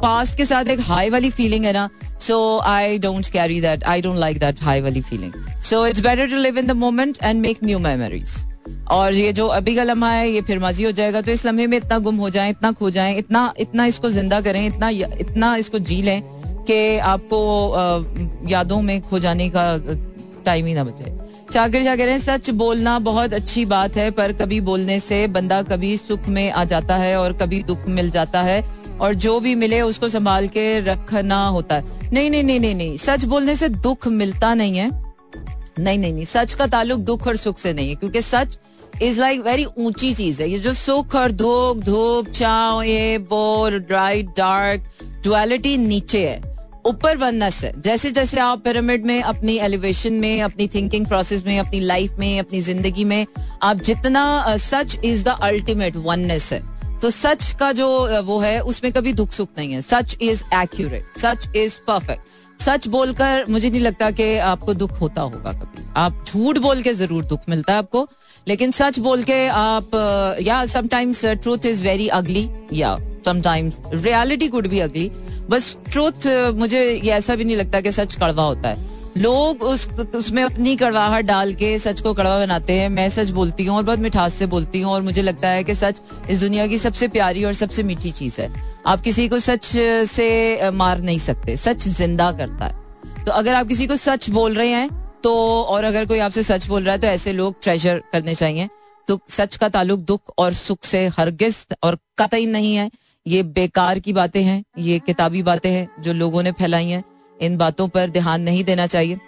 पास्ट 0.00 0.36
के 0.36 0.44
साथ 0.44 0.68
एक 0.68 0.80
हाई 0.82 1.10
वाली 1.10 1.30
फीलिंग 1.30 1.64
है 1.64 1.72
ना 1.72 1.88
so 2.20 2.36
I 2.66 2.98
don't 2.98 3.28
carry 3.32 3.60
that 3.60 3.84
I 3.84 4.00
don't 4.02 4.18
like 4.18 4.38
that 4.38 4.62
high 4.62 4.80
वाली 4.80 5.00
feeling 5.02 5.32
so 5.64 5.86
it's 5.86 6.00
better 6.00 6.30
to 6.30 6.36
live 6.38 6.58
in 6.58 6.66
the 6.66 6.76
moment 6.76 7.18
and 7.22 7.40
make 7.40 7.58
new 7.64 7.78
memories 7.78 8.36
और 8.90 9.14
ये 9.14 9.32
जो 9.32 9.46
अभी 9.48 9.74
का 9.76 9.82
लम्हा 9.84 10.10
है, 10.10 10.28
ये 10.30 10.40
फिर 10.42 10.58
माजी 10.58 10.84
हो 10.84 10.90
जाएगा। 10.92 11.20
तो 11.20 11.32
इस 11.32 11.44
लम्हे 11.46 11.66
में 11.66 11.76
इतना 11.76 11.98
गुम 11.98 12.16
हो 12.16 12.30
जाए, 12.30 12.50
इतना 12.50 12.70
खो 12.72 12.90
जाए, 12.90 13.14
इतना 13.14 13.52
इतना 13.58 13.84
इसको 13.86 14.10
ज़िंदा 14.10 14.40
करें, 14.40 14.66
इतना 14.66 14.88
इतना 15.20 15.54
इसको 15.56 15.78
जी 15.80 16.00
लें 16.02 16.22
कि 16.68 16.98
आपको 16.98 18.48
यादों 18.48 18.80
में 18.82 19.00
खो 19.00 19.18
जाने 19.18 19.48
का 19.56 19.66
टाइम 20.44 20.66
ही 20.66 20.74
ना 20.74 20.84
बचे 20.84 21.04
शाकिर 21.52 21.82
रहे 21.82 22.10
हैं, 22.10 22.18
सच 22.18 22.48
बोलना 22.50 22.98
बहुत 22.98 23.32
अच्छी 23.34 23.64
बात 23.64 23.96
है, 23.96 24.10
पर 24.10 24.32
कभी 24.32 24.60
बोलने 24.60 24.98
से 25.00 25.26
बंदा 25.26 25.60
कभी 25.62 25.96
सुख 25.96 26.26
में 26.28 26.50
आ 26.50 26.64
जाता 26.64 26.96
है 26.96 27.16
और 27.16 27.32
कभी 27.32 27.62
दुख 27.62 27.86
मिल 27.88 28.10
जाता 28.10 28.42
है 28.42 28.60
और 29.00 29.14
जो 29.14 29.38
भी 29.40 29.54
मिले 29.54 29.80
उसको 29.80 30.08
संभाल 30.08 30.48
के 30.48 30.80
रखना 30.80 31.46
होता 31.46 31.74
है। 31.74 32.10
नहीं 32.12 32.30
नहीं 32.30 32.42
नहीं 32.44 32.60
नहीं 32.60 32.74
नहीं, 32.74 32.96
सच 32.96 33.24
बोलने 33.24 33.54
से 33.54 33.68
दुख 33.68 34.08
मिलता 34.08 34.54
नहीं 34.54 34.78
है। 34.78 34.90
नहीं 35.78 35.98
नहीं 35.98 36.12
नहीं, 36.12 36.24
सच 36.24 36.54
का 36.54 36.66
ताल्लुक 36.66 37.00
दुख 37.00 37.26
और 37.26 37.36
सुख 37.36 37.58
से 37.58 37.72
नहीं 37.72 37.88
है, 37.88 37.94
क्योंकि 37.94 38.22
सच 38.22 38.58
इज़ 39.02 39.20
लाइक 39.20 39.40
वेरी 39.40 39.64
ऊँची 39.78 40.12
चीज़ 40.14 40.42
है। 40.42 40.50
ये 40.50 40.58
जो 40.58 40.72
सुख 40.72 41.14
और 41.16 41.32
धूप 41.32 41.84
धूप, 41.84 42.32
छाव, 42.34 42.82
ये 42.82 43.18
बोर 43.18 43.78
ड्राइट 43.78 44.26
डार्क 44.26 44.90
डुअलिटी 45.24 45.76
नीचे 45.76 46.26
है। 46.28 46.55
ऊपर 46.86 47.16
वनस 47.16 47.62
है। 47.64 47.72
जैसे 47.82 48.10
जैसे 48.10 48.40
आप 48.40 48.62
पिरामिड 48.64 49.04
में, 49.06 49.20
अपनी 49.22 49.56
एलिवेशन 49.58 50.14
में, 50.14 50.40
अपनी 50.42 50.68
थिंकिंग 50.68 51.06
प्रोसेस 51.06 51.44
में, 51.46 51.58
अपनी 51.58 51.80
लाइफ 51.80 52.18
में, 52.18 52.38
अपनी 52.40 52.60
ज़िंदगी 52.62 53.04
में, 53.04 53.26
आप 53.62 53.82
जितना 53.82 54.56
सच 54.58 54.98
इज़ 55.04 55.24
द 55.24 55.36
अल्टीमेट 55.42 55.96
वननेस 55.98 56.52
है। 56.52 56.62
तो 57.00 57.10
सच 57.10 57.52
का 57.60 57.70
जो 57.72 57.88
वो 58.22 58.38
है, 58.38 58.58
उसमें 58.62 58.92
कभी 58.92 59.12
दुख 59.12 59.30
सुख 59.30 59.48
नहीं 59.58 59.72
है। 59.72 59.80
सच 59.82 60.16
इज़ 60.22 60.42
एक्यूरेट 60.54 61.18
सच 61.18 61.48
इज़ 61.56 61.78
परफेक्ट 61.86 62.34
सच 62.60 62.86
बोलकर 62.88 63.44
मुझे 63.48 63.70
नहीं 63.70 63.80
लगता 63.80 64.10
कि 64.10 64.36
आपको 64.40 64.74
दुख 64.74 65.00
होता 65.00 65.22
होगा 65.22 65.52
कभी। 65.52 65.82
आप 65.96 66.24
झूठ 66.26 66.58
बोल 66.58 66.80
के 66.82 66.94
ज़रूर 66.94 67.24
दुख 67.24 67.40
मिलता 67.48 67.72
है 67.72 67.78
आपको, 67.78 68.06
लेकिन 68.46 68.70
सच 68.70 68.98
बोल 68.98 69.22
के 69.22 69.46
आप 69.48 69.90
या 70.42 70.64
sometimes 70.66 71.24
truth 71.24 71.66
is 71.66 71.84
very 71.84 72.08
ugly 72.18 72.48
या 72.72 72.96
समटाइम्स 73.26 73.80
रियलिटी 73.94 74.48
कुड 74.48 74.66
बी 74.66 74.78
अगली 74.80 75.10
बस 75.50 75.76
ट्रूथ 75.92 76.26
मुझे 76.56 76.82
ये 76.84 77.10
ऐसा 77.12 77.34
भी 77.36 77.44
नहीं 77.44 77.56
लगता 77.56 77.80
कि 77.80 77.92
सच 77.92 78.14
कड़वा 78.14 78.42
होता 78.44 78.68
है। 78.68 78.94
लोग 79.18 79.62
उस, 79.62 79.86
उसमें 80.14 80.42
अपनी 80.42 80.74
कड़वाहट 80.76 81.24
डाल 81.24 81.52
के 81.54 81.78
सच 81.78 82.00
को 82.00 82.12
कड़वा 82.14 82.38
बनाते 82.38 82.72
हैं। 82.72 82.88
मैं 82.88 83.08
सच 83.08 83.30
बोलती 83.30 83.64
हूँ 83.64 83.76
और 83.76 83.82
बहुत 83.82 83.98
मिठास 83.98 84.34
से 84.34 84.46
बोलती 84.46 84.80
हूँ 84.80 84.92
और 84.92 85.02
मुझे 85.02 85.22
लगता 85.22 85.48
है 85.48 85.62
कि 85.64 85.74
सच 85.74 86.00
इस 86.30 86.40
दुनिया 86.40 86.66
की 86.66 86.78
सबसे 86.78 87.08
प्यारी 87.08 87.44
और 87.44 87.52
सबसे 87.54 87.82
मीठी 87.82 88.10
चीज़ 88.12 88.40
है। 88.40 88.50
आप 88.86 89.00
किसी 89.00 89.28
को 89.28 89.38
सच 89.40 89.64
से 90.08 90.70
मार 90.70 91.00
नहीं 91.00 91.18
सकते। 91.18 91.56
सच 91.56 91.88
ज़िंदा 91.88 92.30
करता 92.32 92.64
है। 92.64 93.24
तो 93.24 93.32
अगर 93.32 93.54
आप 93.54 93.66
किसी 93.66 93.86
को 93.86 93.96
सच 93.96 94.28
बोल 94.30 94.54
रहे 94.54 94.68
हैं 94.68 94.88
तो 95.24 95.34
और 95.62 95.84
अगर 95.84 96.04
कोई 96.06 96.18
आपसे 96.18 96.42
सच 96.42 96.66
बोल 96.66 96.82
रहा 96.82 96.92
है 96.92 97.00
तो 97.00 97.06
ऐसे 97.06 97.32
लोग 97.32 97.54
ट्रेजर 97.62 98.02
करने 98.12 98.34
चाहिए। 98.34 98.68
तो 99.08 99.18
सच 99.28 99.56
का 99.56 99.68
ताल्लुक 99.68 100.00
दुख 100.00 100.32
और 100.38 100.52
सुख 100.54 100.84
से 100.84 101.06
हरगिज 101.08 101.64
और 101.82 101.98
कतई 102.18 102.46
नहीं 102.46 102.74
है। 102.76 102.90
ये 103.26 103.42
बेकार 103.42 103.98
की 103.98 104.12
बातें 104.12 104.42
हैं 104.42 104.62
ये 104.78 104.98
किताबी 104.98 105.42
बातें 105.42 105.70
हैं 105.70 105.88
जो 106.00 106.12
लोगों 106.12 106.42
ने 106.42 106.52
फैलाई 106.52 106.88
हैं। 106.88 107.02
इन 107.40 107.56
बातों 107.56 107.88
पर 107.88 108.10
ध्यान 108.10 108.42
नहीं 108.42 108.64
देना 108.64 108.86
चाहिए। 108.86 109.18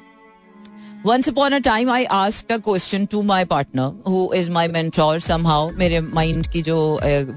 Once 1.06 1.28
upon 1.28 1.54
a 1.54 1.58
time, 1.60 1.90
I 1.90 2.04
asked 2.12 2.50
a 2.50 2.58
question 2.58 3.04
to 3.06 3.22
my 3.22 3.42
partner, 3.44 3.84
who 4.06 4.22
is 4.34 4.48
my 4.50 4.64
mentor 4.68 5.12
somehow. 5.26 5.72
मेरे 5.78 6.00
माइंड 6.00 6.46
की 6.46 6.62
जो 6.62 6.78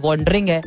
वॉन्डरिंग 0.01 0.49
है। 0.49 0.61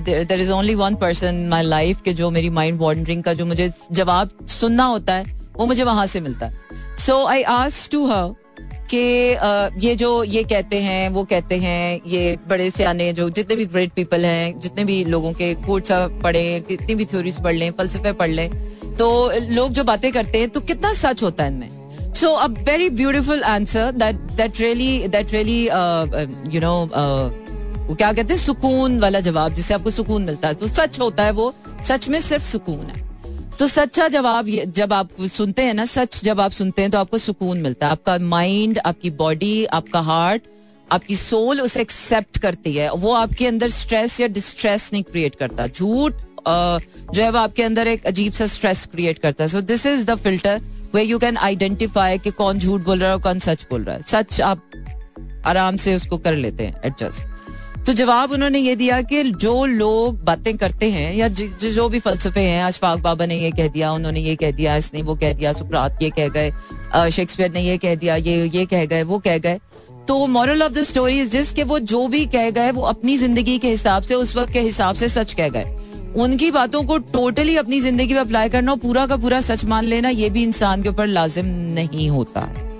There 0.00 0.40
is 0.40 0.52
only 0.52 0.74
one 0.74 0.94
person 0.94 1.46
my 1.50 1.62
life 1.62 2.00
के 2.00 2.12
जो 2.12 2.30
मेरी 2.30 2.50
माइंड 2.50 2.78
वॉन्डरिंग 2.78 3.22
का 3.22 3.34
जो 3.34 3.46
मुझे 3.46 3.70
जवाब 3.92 4.30
सुनना 4.50 4.84
होता 4.84 5.14
है 5.14 5.40
वो 5.56 5.66
मुझे 5.66 5.84
वहाँ 5.84 6.06
से 6.06 6.20
मिलता 6.20 6.46
है। 6.46 6.96
सो 6.98 7.24
आई 7.26 7.42
आस्क 7.42 7.92
टू 7.92 8.04
हर 8.06 8.34
कि 8.94 9.86
ये 9.86 9.94
जो 9.96 10.12
ये 10.24 10.42
कहते 10.44 10.80
हैं, 10.80 11.08
वो 11.08 11.24
कहते 11.24 11.56
हैं, 11.58 12.00
ये 12.06 12.36
बड़े 12.48 12.70
सियाने 12.70 13.12
जो 13.12 13.28
जितने 13.30 13.56
भी 13.56 13.64
ग्रेट 13.66 13.92
पीपल 13.92 14.24
हैं, 14.24 14.60
जितने 14.60 14.84
भी 14.84 15.04
लोगों 15.06 15.32
के 15.32 15.54
कोर्ट्स 15.66 15.90
पढ़े, 16.22 16.44
कितनी 16.68 16.94
भी 16.94 17.04
थ्योरीज 17.04 17.42
पढ़ 17.44 17.54
लें, 17.54 17.70
फलसफे 17.72 18.12
पढ़ 18.14 18.30
लें 18.30 18.50
तो 18.98 19.08
लोग 19.50 19.70
जो 19.72 19.84
बातें 19.84 20.10
करते 20.12 20.38
हैं 20.38 20.48
तो 20.48 20.60
कितना 20.62 20.92
सच 20.94 21.22
होता 21.22 21.44
है 21.44 21.50
इनमें? 21.50 22.12
So 22.14 22.28
a 22.28 22.46
very 22.46 22.88
beautiful 22.92 23.42
answer 23.44 23.92
that 23.92 24.16
that 24.36 24.60
really 24.60 25.08
that 25.08 25.32
really 25.32 25.62
you 26.54 26.60
know 26.60 26.74
वो 27.82 27.94
क्या 27.94 28.12
कहते 28.12 28.34
हैं? 28.34 28.40
सुकून 28.40 28.98
वाला 29.00 29.20
जवाब, 29.20 29.54
जिससे 29.54 29.74
आपको 29.74 29.90
सुकून 29.90 30.22
मिलता 30.22 30.48
है। 30.48 30.54
तो 30.54 30.66
सच 30.68 31.00
होता 31.00 31.24
है 31.24 31.30
वो, 31.32 31.52
सच 31.84 32.08
में 32.08 32.20
सिर्फ़ 32.20 32.44
सुकून 32.44 32.86
है। 32.86 33.11
तो 33.58 33.66
सच्चा 33.68 34.06
जवाब 34.08 34.46
जब 34.68 34.92
आप 34.92 35.08
सुनते 35.22 35.62
हैं 35.62 35.74
ना, 35.74 35.84
सच 35.86 36.20
जब 36.24 36.40
आप 36.40 36.50
सुनते 36.50 36.82
हैं 36.82 36.90
तो 36.90 36.98
आपको 36.98 37.18
सुकून 37.18 37.58
मिलता 37.60 37.86
है। 37.86 37.92
आपका 37.92 38.18
माइंड 38.20 38.78
आपकी 38.86 39.10
बॉडी 39.12 39.64
आपका 39.66 40.00
हार्ट 40.02 40.42
आपकी 40.88 41.16
सोल 41.16 41.60
उसे 41.60 41.80
एक्सेप्ट 41.80 42.38
करती 42.38 42.74
है। 42.74 42.90
वो 42.92 43.12
आपके 43.14 43.46
अंदर 43.46 43.70
स्ट्रेस 43.70 44.20
या 44.20 44.26
डिस्ट्रेस 44.28 44.90
नहीं 44.92 45.02
क्रिएट 45.02 45.34
करता। 45.34 45.66
झूठ 45.66 46.12
जो 46.46 47.22
है 47.22 47.30
वो 47.30 47.38
आपके 47.38 47.62
अंदर 47.62 47.86
एक 47.88 48.06
अजीब 48.06 48.32
सा 48.32 48.46
स्ट्रेस 48.48 48.86
क्रिएट 48.92 49.18
करता 49.18 49.44
है। 49.44 49.48
So 49.48 49.60
this 49.62 49.86
is 49.86 50.06
the 50.06 50.14
filter 50.16 50.60
way 50.94 51.02
you 51.02 51.18
can 51.18 51.36
identify 51.38 52.18
कि 52.18 52.30
कौन 52.32 52.58
झूठ 52.58 52.80
बोल 52.80 52.98
रहा 52.98 53.08
है 53.08 53.14
और 53.16 53.22
कौन 53.22 53.38
सच 53.38 53.66
बोल 53.70 53.84
रहा 53.84 53.96
है। 53.96 54.02
सच 54.02 54.40
आप 54.40 54.70
आराम 55.46 55.76
से 55.76 55.94
उसको 55.96 56.18
कर 56.18 56.34
लेते 56.36 56.66
हैं 56.66 56.80
एडजस्ट 56.84 57.26
तो 57.86 57.92
जवाब 57.92 58.32
उन्होंने 58.32 58.58
ये 58.58 58.74
दिया 58.76 59.00
कि 59.02 59.22
जो 59.24 59.64
लोग 59.66 60.22
बातें 60.24 60.56
करते 60.56 60.90
हैं 60.90 61.14
या 61.14 61.28
जो 61.28 61.88
भी 61.88 61.98
फलसफे 62.00 62.40
हैं 62.40 62.62
अशफाक 62.64 62.98
बाबा 62.98 63.26
ने 63.26 63.36
ये 63.36 63.50
कह 63.50 63.68
दिया, 63.68 63.90
उन्होंने 63.92 64.20
ये 64.20 64.34
कह 64.36 64.50
दिया, 64.50 64.76
इसने 64.76 65.02
वो 65.02 65.14
कह 65.14 65.32
दिया, 65.32 65.52
सुकरात 65.52 66.02
ये 66.02 66.10
कह 66.10 66.28
गए 66.28 67.10
शेक्सपियर 67.10 67.50
ने 67.52 67.60
ये 67.60 67.76
कह 67.78 67.94
दिया, 67.94 68.16
ये 68.16 68.46
ये 68.48 68.64
कह 68.66 68.84
गए, 68.86 69.02
वो 69.02 69.18
कह 69.18 69.38
गए। 69.38 69.60
तो 70.08 70.26
moral 70.28 70.62
of 70.62 70.72
the 70.72 70.82
story 70.84 71.20
is 71.20 71.30
this 71.30 71.52
कि 71.52 71.62
वो 71.62 71.78
जो 71.78 72.06
भी 72.08 72.24
कह 72.28 72.50
गए, 72.50 72.70
वो 72.70 72.82
अपनी 72.84 73.16
ज़िंदगी 73.18 73.58
के 73.58 73.70
हिसाब 73.70 74.02
से, 74.02 74.14
उस 74.14 74.36
वक्त 74.36 74.52
के 74.52 74.60
हिसाब 74.60 74.94
से 74.94 75.08
सच 75.10 75.32
कह 75.32 75.48
गए। 75.48 75.76
उनकी 76.16 76.50
बातों 76.50 76.82
को 76.82 76.98
टोटली 77.12 77.56
अपनी 77.56 77.80
ज़िंदगी 77.80 78.14
में 78.14 78.20
अप्लाई 78.20 78.48
करना 78.48 78.72
और 78.72 78.78
पूरा 78.78 79.06
का 79.06 79.16
पूरा 79.16 79.40
सच 79.42 79.64
मान 79.64 79.84
लेना, 79.84 80.08
ये 80.10 80.30
भी 80.30 80.42
इंसान 80.42 80.82
के 80.82 80.88
ऊपर 80.88 81.06
लाजिम 81.08 81.46
नहीं 81.74 82.10
होता। 82.10 82.40
है 82.40 82.71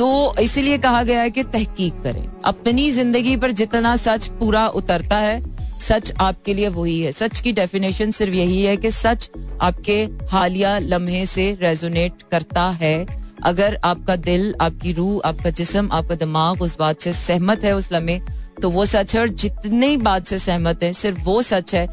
तो 0.00 0.34
इसीलिए 0.40 0.76
कहा 0.78 1.02
गया 1.02 1.22
है 1.22 1.30
कि 1.30 1.42
तहकीक 1.44 2.00
करें। 2.02 2.26
अपनी 2.44 2.90
ज़िंदगी 2.92 3.36
पर 3.36 3.50
जितना 3.50 3.96
सच 3.96 4.26
पूरा 4.26 4.66
उतरता 4.68 5.16
है, 5.16 5.42
सच 5.80 6.12
आपके 6.20 6.54
लिए 6.54 6.68
वही 6.68 7.00
है। 7.00 7.12
सच 7.12 7.40
की 7.40 7.52
डेफिनेशन 7.52 8.10
सिर्फ़ 8.10 8.34
यही 8.34 8.62
है 8.64 8.76
कि 8.76 8.90
सच 8.90 9.30
आपके 9.60 10.08
हालिया 10.30 10.78
लम्हे 10.78 11.26
से 11.26 11.58
रेजोनेट 11.62 12.12
करता 12.30 12.68
है। 12.70 13.06
अगर 13.42 13.78
आपका 13.84 14.16
दिल, 14.16 14.54
आपकी 14.60 14.92
रूह, 14.92 15.20
आपका 15.24 15.50
जिसम, 15.50 15.88
आपका 15.92 16.14
दिमाग 16.14 16.62
उस 16.62 16.78
बात 16.78 17.00
से 17.00 17.12
सहमत 17.12 17.64
है, 17.64 17.76
उस 17.76 17.92
लम्हे 17.92 18.20
तो 18.60 18.70
वो 18.70 18.84
सच 18.86 19.14
है 19.14 19.20
और 19.20 19.28
जितने 19.42 19.96
बात 19.98 20.26
से 20.26 20.38
सहमत 20.38 20.82
है 20.82 20.92
सिर्फ़ 20.92 21.20
वो 21.24 21.40
सच 21.42 21.74
है। 21.74 21.86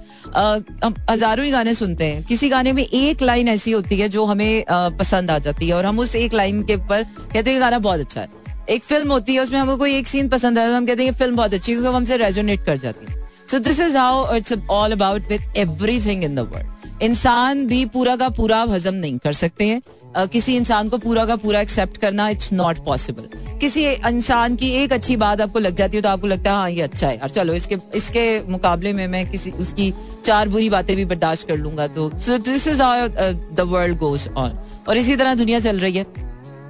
हम 0.83 0.95
हज़ारों 1.09 1.45
ही 1.45 1.51
गाने 1.51 1.73
सुनते 1.73 2.05
हैं। 2.05 2.23
किसी 2.25 2.49
गाने 2.49 2.71
में 2.73 2.83
एक 2.83 3.21
लाइन 3.21 3.47
ऐसी 3.47 3.71
होती 3.71 3.99
है 3.99 4.09
जो 4.09 4.25
हमें 4.25 4.65
आ, 4.65 4.89
पसंद 4.91 5.31
आ 5.31 5.37
जाती 5.39 5.67
है 5.67 5.73
और 5.73 5.85
हम 5.85 5.99
उस 5.99 6.15
एक 6.15 6.33
लाइन 6.33 6.63
के 6.63 6.75
ऊपर 6.75 7.03
कहते 7.03 7.39
हैं 7.39 7.53
ये 7.53 7.59
गाना 7.59 7.79
बहुत 7.79 7.99
अच्छा 7.99 8.21
है। 8.21 8.27
एक 8.69 8.83
फ़िल्म 8.83 9.11
होती 9.11 9.33
है 9.33 9.41
उसमें 9.41 9.59
हमें 9.59 9.77
कोई 9.77 9.95
एक 9.97 10.07
सीन 10.07 10.29
पसंद 10.29 10.59
आया 10.59 10.69
तो 10.69 10.75
हम 10.75 10.85
कहते 10.85 11.03
हैं 11.03 11.09
ये 11.09 11.17
फ़िल्म 11.17 11.35
बहुत 11.35 11.53
अच्छी 11.53 11.71
है 11.71 11.77
क्योंकि 11.77 11.95
हमसे 11.95 12.17
रेजोनेट 12.17 12.65
कर 12.65 12.77
जाती 12.77 13.05
है। 13.05 13.25
So 13.47 13.59
this 13.59 13.79
is 13.79 13.97
how 13.97 14.35
it's 14.35 14.53
all 14.69 14.91
about 14.91 15.29
with 15.29 15.53
everything 15.57 16.23
in 16.23 16.35
the 16.35 16.39
world 16.53 17.03
इंसान 17.03 17.65
भी 17.67 17.85
पूरा 17.87 18.15
का 18.15 18.27
पूरा 18.29 18.61
हजम 18.69 18.93
नहीं 18.95 19.17
कर 19.17 19.33
सकते 19.33 19.65
हैं। 19.65 19.81
किसी 20.17 20.55
इंसान 20.55 20.89
को 20.89 20.97
पूरा 20.97 21.25
का 21.25 21.35
पूरा 21.35 21.59
एक्सेप्ट 21.61 21.97
करना 21.97 22.27
इट्स 22.29 22.51
नॉट 22.53 22.77
पॉसिबल 22.85 23.57
किसी 23.59 23.83
इंसान 23.85 24.55
की 24.55 24.69
एक 24.73 24.93
अच्छी 24.93 25.15
बात 25.17 25.41
आपको 25.41 25.59
लग 25.59 25.75
जाती 25.75 25.97
है 25.97 26.01
तो 26.03 26.09
आपको 26.09 26.27
लगता 26.27 26.51
है 26.51 26.57
हाँ 26.57 26.69
ये 26.69 26.81
अच्छा 26.81 27.07
है। 27.07 27.15
यार 27.15 27.29
चलो, 27.29 27.53
इसके 27.53 27.77
इसके 27.95 28.41
मुकाबले 28.47 28.93
में 28.93 29.07
मैं 29.07 29.29
किसी, 29.29 29.51
उसकी 29.51 29.93
चार 30.25 30.49
बुरी 30.49 30.69
बातें 30.69 30.95
भी 30.95 31.05
बर्दाश्त 31.05 31.47
कर 31.47 31.57
लूँगा 31.57 31.87
तो 31.87 32.09
this 32.09 32.67
is 32.67 32.81
the 32.81 33.65
world 33.67 33.97
goes 33.97 34.27
on 34.29 34.57
और 34.87 34.97
इसी 34.97 35.15
तरह 35.15 35.35
दुनिया 35.35 35.59
चल 35.59 35.79
रही 35.79 35.93
है। 35.93 36.05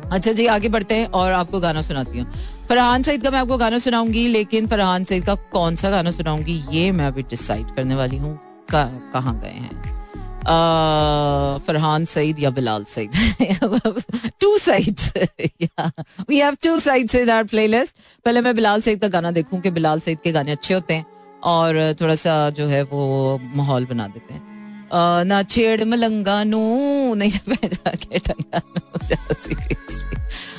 अच्छा 0.07 0.31
जी, 0.31 0.45
आगे 0.47 0.69
बढ़ते 0.69 0.95
हैं 0.95 1.07
और 1.07 1.31
आपको 1.33 1.59
गाना 1.59 1.81
सुनाती 1.81 2.19
हूँ। 2.19 2.31
फरहान 2.69 3.03
सईद 3.03 3.23
का 3.23 3.31
मैं 3.31 3.39
आपको 3.39 3.57
गाना 3.57 3.79
सुनाऊँगी, 3.79 4.27
लेकिन 4.27 4.67
फरहान 4.67 5.03
सईद 5.03 5.25
का 5.25 5.35
कौन 5.51 5.75
सा 5.75 5.89
गाना 5.89 6.11
सुनाऊँगी, 6.11 6.63
ये 6.71 6.91
मैं 6.91 7.07
अभी 7.07 7.23
डिसाइड 7.23 7.75
करने 7.75 7.95
वाली 7.95 8.17
हूँ 8.17 8.37
कहाँ 8.71 9.39
गए 9.39 9.49
हैं। 9.49 9.96
फरहान 11.67 12.05
सईद 12.05 12.39
या 12.39 12.49
Bilal 12.49 12.83
Saeed 12.83 13.11
two 14.41 14.57
sides 14.57 15.11
we 16.29 16.39
have 16.39 16.55
two 16.63 16.79
sides 16.79 17.15
in 17.15 17.29
our 17.29 17.43
playlist 17.43 17.95
पहले 18.25 18.41
मैं 18.41 18.55
बिलाल 18.55 18.81
सईद 18.81 19.01
का 19.01 19.07
गाना 19.07 19.31
देखूँ 19.31 19.61
कि 19.61 19.71
बिलाल 19.71 19.99
सईद 19.99 20.17
के 20.23 20.31
गाने 20.31 20.51
अच्छे 20.51 20.73
होते 20.73 20.93
हैं 20.93 21.05
और 21.43 21.95
थोड़ा 22.01 22.15
सा 22.15 22.49
जो 22.49 22.67
है 22.67 22.83
वो 22.83 23.39
माहौल 23.55 23.85
बना 23.85 24.07
देते 24.07 24.33
हैं। 24.33 24.41
ना 25.25 25.43
छेड़ 25.43 25.83
मलंगा 25.83 26.43
नू 26.43 27.13
नहीं 27.21 27.31
जाके 27.63 28.19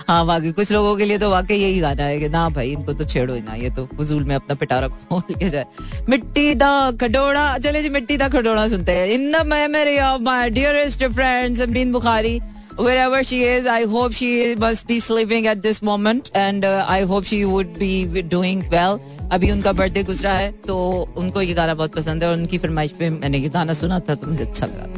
हाँ 0.09 0.25
वाकई 0.25 0.51
कुछ 0.57 0.71
लोगों 0.73 0.97
के 0.97 1.05
लिए 1.05 1.19
तो 1.19 1.29
वाकई 1.31 1.57
यही 1.57 1.81
गाना 1.81 2.03
है 2.03 2.19
कि 2.21 2.29
ना 2.29 2.49
भाई 2.49 2.71
इनको 2.73 2.93
तो 2.93 3.05
छेड़ो 3.05 3.35
ही 3.35 3.41
ना 3.41 3.55
ये 3.55 3.71
तो 3.77 3.85
फजूल 3.99 4.25
में 4.25 4.35
अपना 4.35 4.55
पिटारा 4.57 4.89
खोल 4.89 5.35
के 5.35 5.49
जाए। 5.49 5.67
मिट्टी 6.09 6.55
दा 6.55 6.71
खडोड़ा 7.01 7.59
चले 7.59 7.83
जी 7.83 7.89
मिट्टी 7.89 8.17
दा 8.17 8.29
खडोड़ा 8.29 8.67
सुनते 8.69 8.93
हैं। 8.93 9.07
In 9.07 9.31
the 9.33 9.45
memory 9.47 9.99
of 9.99 10.23
my 10.23 10.51
dearest 10.51 11.05
friend 11.05 11.57
Samreen 11.57 11.93
Bukhari 11.93 12.41
wherever 12.79 13.21
she 13.29 13.39
is 13.45 13.67
i 13.67 13.85
hope 13.93 14.13
she 14.17 14.31
must 14.65 14.87
be 14.89 14.99
sleeping 15.05 15.47
at 15.53 15.63
this 15.63 15.83
moment 15.83 16.29
and 16.43 16.65
uh, 16.65 16.85
i 16.89 16.99
hope 17.13 17.25
she 17.31 17.41
would 17.45 17.73
be 17.79 18.23
doing 18.35 18.63
well. 18.75 19.01
अभी 19.33 19.51
उनका 19.51 19.73
बर्थडे 19.73 20.03
गुजरा 20.03 20.33
है 20.33 20.51
तो 20.67 20.77
उनको 21.17 21.43
ये 21.43 21.55
गाना 21.55 21.75
बहुत 21.75 21.95
पसंद 21.95 22.23
है 22.23 22.29
और 22.29 22.37
उनकी 22.37 22.59
फरमाइश 22.59 22.93
पे 22.99 23.11
मैंने 23.11 23.39
ये 23.39 23.49
गाना 23.49 23.73
सुना 23.83 24.01
था 24.01 24.15
तो 24.15 24.27
मुझे 24.27 24.45
अच्छा 24.45 24.67
लगा। 24.67 24.98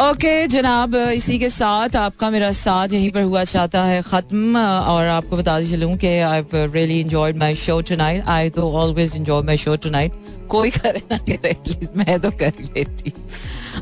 ओके 0.00 0.46
जनाब, 0.46 0.94
इसी 0.94 1.38
के 1.38 1.48
साथ 1.50 1.94
आपका 1.96 2.28
मेरा 2.30 2.50
साथ 2.52 2.92
यहीं 2.92 3.10
पर 3.10 3.22
हुआ 3.22 3.44
चाहता 3.44 3.82
है 3.84 4.00
खत्म, 4.02 4.56
और 4.56 5.06
आपको 5.06 5.36
बता 5.36 5.60
चलूँ 5.62 5.96
कि 5.96 6.06
I 6.06 6.42
really 6.54 6.98
enjoyed 7.00 7.36
my 7.36 7.54
show 7.54 7.80
tonight 7.82 8.24
I 8.26 8.50
तो 8.50 8.70
always 8.72 9.14
enjoy 9.16 9.42
my 9.42 9.56
show 9.56 9.76
tonight 9.76 10.12
कोई 10.48 10.70
करे 10.70 11.02
ना 11.10 11.18
करे 11.18 11.54
मैं 11.96 12.18
तो 12.20 12.30
कर 12.32 12.52
लेती। 12.66 13.12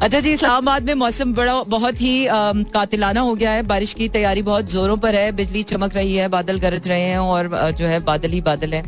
अच्छा 0.03 0.21
जी, 0.21 0.33
इस्लामाबाद 0.33 0.83
में 0.83 0.95
मौसम 0.95 1.33
बड़ा, 1.35 1.63
बहुत 1.65 2.01
ही 2.01 2.27
कातिलाना 2.73 3.21
हो 3.21 3.35
गया 3.35 3.51
है। 3.51 3.63
बारिश 3.65 3.93
की 3.93 4.09
तैयारी 4.09 4.43
बहुत 4.43 4.71
जोरों 4.71 4.97
पर 4.97 5.15
है। 5.15 5.33
बिजली 5.33 5.63
चमक 5.65 5.97
रही 5.97 6.15
है, 6.15 6.29
बादल 6.29 6.59
गरज 6.59 6.89
रहे 6.89 7.01
हैं, 7.01 7.19
और 7.19 7.49
जो 7.73 7.87
है, 7.87 7.99
बादल 8.03 8.31
ही 8.31 8.41
बादल 8.43 8.75
है। 8.75 8.83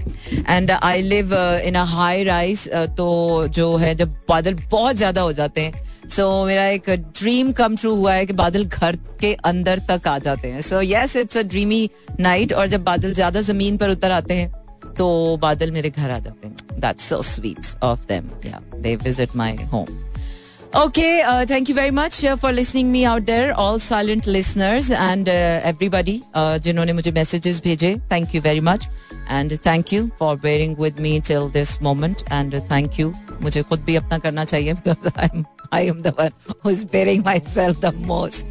And 0.49 0.71
I 0.71 1.03
live 1.03 1.35
in 1.35 1.75
a 1.75 1.85
high 1.87 2.25
rise 2.25 2.67
तो 2.97 3.47
जो 3.49 3.75
है, 3.77 3.95
जब 3.95 4.15
बादल 4.29 4.55
बहुत 4.71 4.97
ज़्यादा 4.97 5.21
हो 5.21 5.33
जाते 5.33 5.61
हैं 5.61 5.85
सो 6.11 6.23
so, 6.23 6.47
मेरा 6.47 6.67
एक 6.67 6.91
ड्रीम 6.91 7.53
कम 7.53 7.77
ट्रू 7.77 7.95
हुआ 7.95 8.13
है 8.15 8.27
कि 8.27 8.33
बादल 8.35 8.65
घर 8.65 8.97
के 9.21 9.33
अंदर 9.45 9.79
तक 9.89 10.09
आ 10.09 10.19
जाते 10.19 10.49
हैं। 10.49 10.61
So 10.63 10.81
yes 10.83 11.17
it's 11.17 11.37
a 11.37 11.43
dreamy 11.45 11.89
night 12.21 12.53
और 12.53 12.67
जब 12.69 12.85
बादल 12.85 13.13
ज़्यादा 13.15 13.41
ज़मीन 13.43 13.77
पर 13.77 13.91
उतर 13.91 14.11
आते 14.11 14.35
हैं 14.35 14.95
तो 14.99 15.37
बादल 15.43 15.71
मेरे 15.71 15.91
घर 15.91 16.11
आ 16.11 16.19
जाते 16.19 16.49
हैं। 16.49 16.81
That's 16.81 17.09
so 17.09 17.21
sweet 17.25 17.67
of 17.85 18.07
them 18.09 18.31
yeah 18.47 18.61
they 18.77 18.95
visit 18.97 19.37
my 19.37 19.57
home 19.73 20.05
okay 20.77 21.09
thank 21.51 21.69
you 21.71 21.75
very 21.77 21.91
much 21.91 22.25
for 22.41 22.53
listening 22.53 22.91
me 22.91 23.03
out 23.05 23.23
there 23.25 23.51
all 23.53 23.79
silent 23.81 24.27
listeners 24.29 24.91
and 24.91 25.29
everybody 25.29 26.21
जिन्होंने 26.37 26.93
मुझे 26.93 27.11
मैसेजेस 27.11 27.63
भेजे 27.65 27.95
thank 28.13 28.35
you 28.35 28.41
very 28.43 28.61
much 28.61 28.89
and 29.31 29.57
thank 29.67 29.93
you 29.93 30.09
for 30.19 30.37
bearing 30.43 30.77
with 30.81 31.01
me 31.01 31.19
till 31.29 31.51
this 31.53 31.81
moment 31.83 32.23
and 32.33 32.61
thank 32.71 33.01
you 33.01 33.13
मुझे 33.43 33.63
खुद 33.63 33.81
भी 33.87 33.97
अपना 33.97 34.19
करना 34.19 34.45
चाहिए 34.45 34.73
because 34.75 35.13
I 35.19 35.29
am 35.35 35.45
I 35.75 35.83
am 35.83 36.01
then 36.03 36.85
bearing 36.93 37.25
myself 37.49 37.81
the 37.81 37.95
most. 38.07 38.47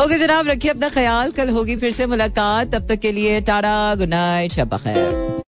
Okay 0.00 0.18
जनाब, 0.18 0.48
रखिए 0.48 0.70
अपना 0.70 0.88
ख्याल, 0.88 1.30
कल 1.32 1.48
होगी 1.50 1.76
फिर 1.76 1.90
से 1.92 2.06
मुलाकात, 2.06 2.74
तब 2.74 2.86
तक 2.88 3.00
के 3.00 3.12
लिए 3.12 3.40
टाटा 3.40 3.94
गुड 3.94 4.08
नाइट 4.08 4.52
शब 4.52 4.76
खैर 4.76 5.44